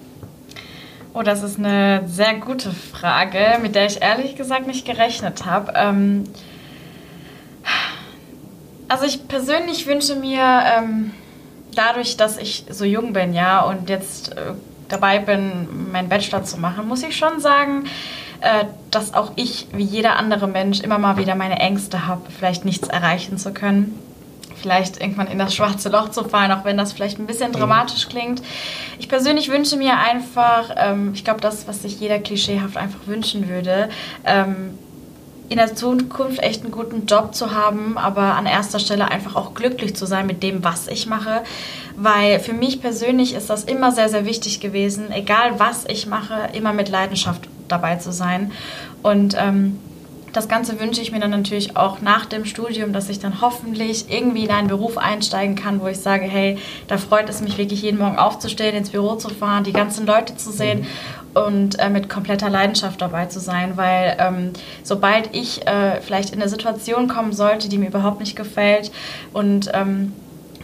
Oh, 1.16 1.22
das 1.22 1.44
ist 1.44 1.60
eine 1.60 2.02
sehr 2.08 2.34
gute 2.34 2.72
Frage, 2.72 3.60
mit 3.62 3.76
der 3.76 3.86
ich 3.86 4.02
ehrlich 4.02 4.34
gesagt 4.34 4.66
nicht 4.66 4.84
gerechnet 4.84 5.46
habe. 5.46 5.72
Ähm, 5.76 6.24
also 8.88 9.04
ich 9.04 9.28
persönlich 9.28 9.86
wünsche 9.86 10.16
mir, 10.16 10.42
ähm, 10.42 11.12
dadurch, 11.76 12.16
dass 12.16 12.36
ich 12.36 12.64
so 12.68 12.84
jung 12.84 13.12
bin, 13.12 13.32
ja, 13.32 13.60
und 13.60 13.88
jetzt 13.88 14.36
äh, 14.36 14.54
dabei 14.88 15.20
bin, 15.20 15.92
meinen 15.92 16.08
Bachelor 16.08 16.42
zu 16.42 16.58
machen, 16.58 16.88
muss 16.88 17.04
ich 17.04 17.16
schon 17.16 17.38
sagen, 17.38 17.84
äh, 18.40 18.64
dass 18.90 19.14
auch 19.14 19.30
ich, 19.36 19.68
wie 19.72 19.84
jeder 19.84 20.16
andere 20.16 20.48
Mensch, 20.48 20.80
immer 20.80 20.98
mal 20.98 21.16
wieder 21.16 21.36
meine 21.36 21.60
Ängste 21.60 22.08
habe, 22.08 22.22
vielleicht 22.36 22.64
nichts 22.64 22.88
erreichen 22.88 23.38
zu 23.38 23.52
können. 23.52 23.96
Vielleicht 24.64 24.98
irgendwann 24.98 25.26
in 25.26 25.38
das 25.38 25.54
schwarze 25.54 25.90
Loch 25.90 26.08
zu 26.08 26.24
fallen, 26.24 26.50
auch 26.50 26.64
wenn 26.64 26.78
das 26.78 26.94
vielleicht 26.94 27.18
ein 27.18 27.26
bisschen 27.26 27.50
mhm. 27.50 27.56
dramatisch 27.56 28.08
klingt. 28.08 28.40
Ich 28.98 29.10
persönlich 29.10 29.50
wünsche 29.50 29.76
mir 29.76 29.98
einfach, 29.98 30.70
ähm, 30.74 31.10
ich 31.12 31.22
glaube, 31.22 31.42
das, 31.42 31.68
was 31.68 31.82
sich 31.82 32.00
jeder 32.00 32.18
klischeehaft 32.18 32.78
einfach 32.78 33.00
wünschen 33.06 33.50
würde, 33.50 33.90
ähm, 34.24 34.78
in 35.50 35.58
der 35.58 35.76
Zukunft 35.76 36.38
echt 36.38 36.62
einen 36.62 36.72
guten 36.72 37.04
Job 37.04 37.34
zu 37.34 37.50
haben, 37.50 37.98
aber 37.98 38.36
an 38.36 38.46
erster 38.46 38.78
Stelle 38.78 39.10
einfach 39.10 39.36
auch 39.36 39.52
glücklich 39.52 39.94
zu 39.94 40.06
sein 40.06 40.26
mit 40.26 40.42
dem, 40.42 40.64
was 40.64 40.88
ich 40.88 41.06
mache. 41.06 41.42
Weil 41.94 42.40
für 42.40 42.54
mich 42.54 42.80
persönlich 42.80 43.34
ist 43.34 43.50
das 43.50 43.64
immer 43.64 43.92
sehr, 43.92 44.08
sehr 44.08 44.24
wichtig 44.24 44.60
gewesen, 44.60 45.12
egal 45.12 45.58
was 45.60 45.84
ich 45.86 46.06
mache, 46.06 46.48
immer 46.54 46.72
mit 46.72 46.88
Leidenschaft 46.88 47.48
dabei 47.68 47.96
zu 47.96 48.12
sein. 48.12 48.52
Und 49.02 49.36
ähm, 49.38 49.78
das 50.34 50.48
Ganze 50.48 50.80
wünsche 50.80 51.00
ich 51.00 51.12
mir 51.12 51.20
dann 51.20 51.30
natürlich 51.30 51.76
auch 51.76 52.00
nach 52.00 52.26
dem 52.26 52.44
Studium, 52.44 52.92
dass 52.92 53.08
ich 53.08 53.20
dann 53.20 53.40
hoffentlich 53.40 54.06
irgendwie 54.10 54.44
in 54.44 54.50
einen 54.50 54.68
Beruf 54.68 54.98
einsteigen 54.98 55.54
kann, 55.54 55.80
wo 55.80 55.86
ich 55.86 55.98
sage, 55.98 56.24
hey, 56.24 56.58
da 56.88 56.98
freut 56.98 57.28
es 57.30 57.40
mich 57.40 57.56
wirklich 57.56 57.82
jeden 57.82 57.98
Morgen 57.98 58.18
aufzustehen, 58.18 58.74
ins 58.74 58.90
Büro 58.90 59.14
zu 59.14 59.28
fahren, 59.28 59.62
die 59.64 59.72
ganzen 59.72 60.06
Leute 60.06 60.36
zu 60.36 60.50
sehen 60.50 60.80
mhm. 60.80 61.42
und 61.42 61.78
äh, 61.78 61.88
mit 61.88 62.08
kompletter 62.08 62.50
Leidenschaft 62.50 63.00
dabei 63.00 63.26
zu 63.26 63.38
sein, 63.38 63.76
weil 63.76 64.16
ähm, 64.18 64.50
sobald 64.82 65.34
ich 65.34 65.66
äh, 65.66 66.00
vielleicht 66.00 66.30
in 66.30 66.40
eine 66.40 66.50
Situation 66.50 67.06
kommen 67.06 67.32
sollte, 67.32 67.68
die 67.68 67.78
mir 67.78 67.86
überhaupt 67.86 68.18
nicht 68.18 68.34
gefällt 68.34 68.90
und 69.32 69.70
ähm, 69.72 70.12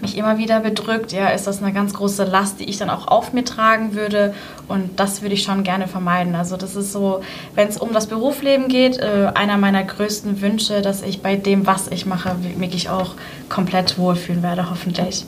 mich 0.02 0.16
immer 0.16 0.38
wieder 0.38 0.60
bedrückt, 0.60 1.12
ja, 1.12 1.28
ist 1.28 1.46
das 1.46 1.62
eine 1.62 1.72
ganz 1.72 1.94
große 1.94 2.24
Last, 2.24 2.60
die 2.60 2.64
ich 2.64 2.78
dann 2.78 2.90
auch 2.90 3.08
auf 3.08 3.32
mir 3.32 3.44
tragen 3.44 3.94
würde. 3.94 4.34
Und 4.68 4.98
das 4.98 5.22
würde 5.22 5.34
ich 5.34 5.42
schon 5.42 5.62
gerne 5.62 5.88
vermeiden. 5.88 6.34
Also 6.34 6.56
das 6.56 6.76
ist 6.76 6.92
so, 6.92 7.20
wenn 7.54 7.68
es 7.68 7.76
um 7.76 7.92
das 7.92 8.06
Berufsleben 8.06 8.68
geht, 8.68 8.98
äh, 8.98 9.30
einer 9.34 9.56
meiner 9.56 9.82
größten 9.82 10.40
Wünsche, 10.40 10.82
dass 10.82 11.02
ich 11.02 11.22
bei 11.22 11.36
dem, 11.36 11.66
was 11.66 11.88
ich 11.88 12.06
mache, 12.06 12.36
wirklich 12.56 12.88
auch 12.88 13.14
komplett 13.48 13.98
wohlfühlen 13.98 14.42
werde, 14.42 14.70
hoffentlich. 14.70 15.24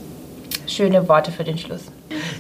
Schöne 0.67 1.09
Worte 1.09 1.33
für 1.33 1.45
den 1.45 1.59
Schluss. 1.59 1.83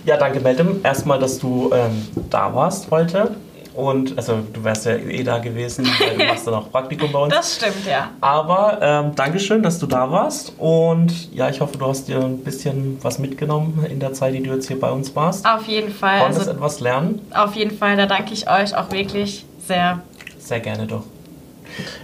Ja, 0.04 0.16
danke, 0.16 0.40
Meltem. 0.40 0.80
Erstmal, 0.82 1.18
dass 1.18 1.38
du 1.38 1.70
ähm, 1.74 2.06
da 2.30 2.54
warst 2.54 2.90
heute. 2.90 3.34
Und 3.74 4.16
also 4.16 4.40
du 4.52 4.62
wärst 4.64 4.86
ja 4.86 4.96
eh 4.96 5.22
da 5.22 5.38
gewesen, 5.38 5.86
weil 5.98 6.16
du 6.16 6.24
machst 6.24 6.46
dann 6.46 6.54
auch 6.54 6.70
Praktikum 6.70 7.10
bei 7.10 7.18
uns. 7.20 7.34
Das 7.34 7.56
stimmt, 7.56 7.86
ja. 7.86 8.10
Aber 8.20 8.78
ähm, 8.80 9.14
Dankeschön, 9.14 9.62
dass 9.62 9.78
du 9.78 9.86
da 9.86 10.10
warst. 10.10 10.52
Und 10.58 11.32
ja, 11.32 11.48
ich 11.48 11.60
hoffe, 11.60 11.78
du 11.78 11.86
hast 11.86 12.08
dir 12.08 12.20
ein 12.20 12.38
bisschen 12.38 12.98
was 13.02 13.18
mitgenommen 13.18 13.86
in 13.88 14.00
der 14.00 14.12
Zeit, 14.12 14.34
die 14.34 14.42
du 14.42 14.54
jetzt 14.54 14.68
hier 14.68 14.78
bei 14.78 14.90
uns 14.90 15.14
warst. 15.16 15.46
Auf 15.46 15.66
jeden 15.66 15.92
Fall. 15.92 16.20
Konntest 16.20 16.40
also, 16.40 16.52
etwas 16.52 16.80
lernen? 16.80 17.20
Auf 17.34 17.54
jeden 17.54 17.76
Fall, 17.76 17.96
da 17.96 18.06
danke 18.06 18.34
ich 18.34 18.50
euch 18.50 18.76
auch 18.76 18.90
wirklich 18.90 19.44
sehr. 19.66 20.02
Sehr 20.38 20.60
gerne 20.60 20.86
doch. 20.86 21.04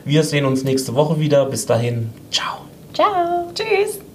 Wir 0.05 0.25
sehen 0.25 0.47
uns 0.47 0.65
nächste 0.65 0.95
Woche 0.95 1.21
wieder. 1.21 1.45
Bis 1.47 1.67
dahin, 1.67 2.11
ciao. 2.31 2.59
Ciao. 2.95 3.53
Tschüss. 3.55 4.08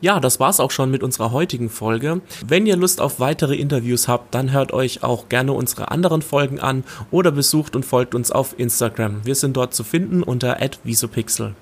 Ja, 0.00 0.18
das 0.18 0.40
war's 0.40 0.60
auch 0.60 0.70
schon 0.70 0.90
mit 0.90 1.02
unserer 1.02 1.30
heutigen 1.30 1.68
Folge. 1.68 2.22
Wenn 2.46 2.66
ihr 2.66 2.76
Lust 2.76 3.00
auf 3.00 3.20
weitere 3.20 3.56
Interviews 3.56 4.08
habt, 4.08 4.34
dann 4.34 4.50
hört 4.50 4.72
euch 4.72 5.02
auch 5.02 5.28
gerne 5.28 5.52
unsere 5.52 5.90
anderen 5.90 6.22
Folgen 6.22 6.58
an 6.58 6.84
oder 7.10 7.32
besucht 7.32 7.76
und 7.76 7.84
folgt 7.84 8.14
uns 8.14 8.30
auf 8.30 8.58
Instagram. 8.58 9.20
Wir 9.24 9.34
sind 9.34 9.56
dort 9.56 9.74
zu 9.74 9.84
finden 9.84 10.22
unter 10.22 10.56
@visopixel. 10.84 11.54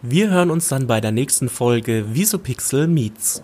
Wir 0.00 0.30
hören 0.30 0.50
uns 0.50 0.68
dann 0.68 0.86
bei 0.86 1.00
der 1.00 1.12
nächsten 1.12 1.48
Folge 1.48 2.06
Visopixel 2.12 2.86
Meets. 2.86 3.42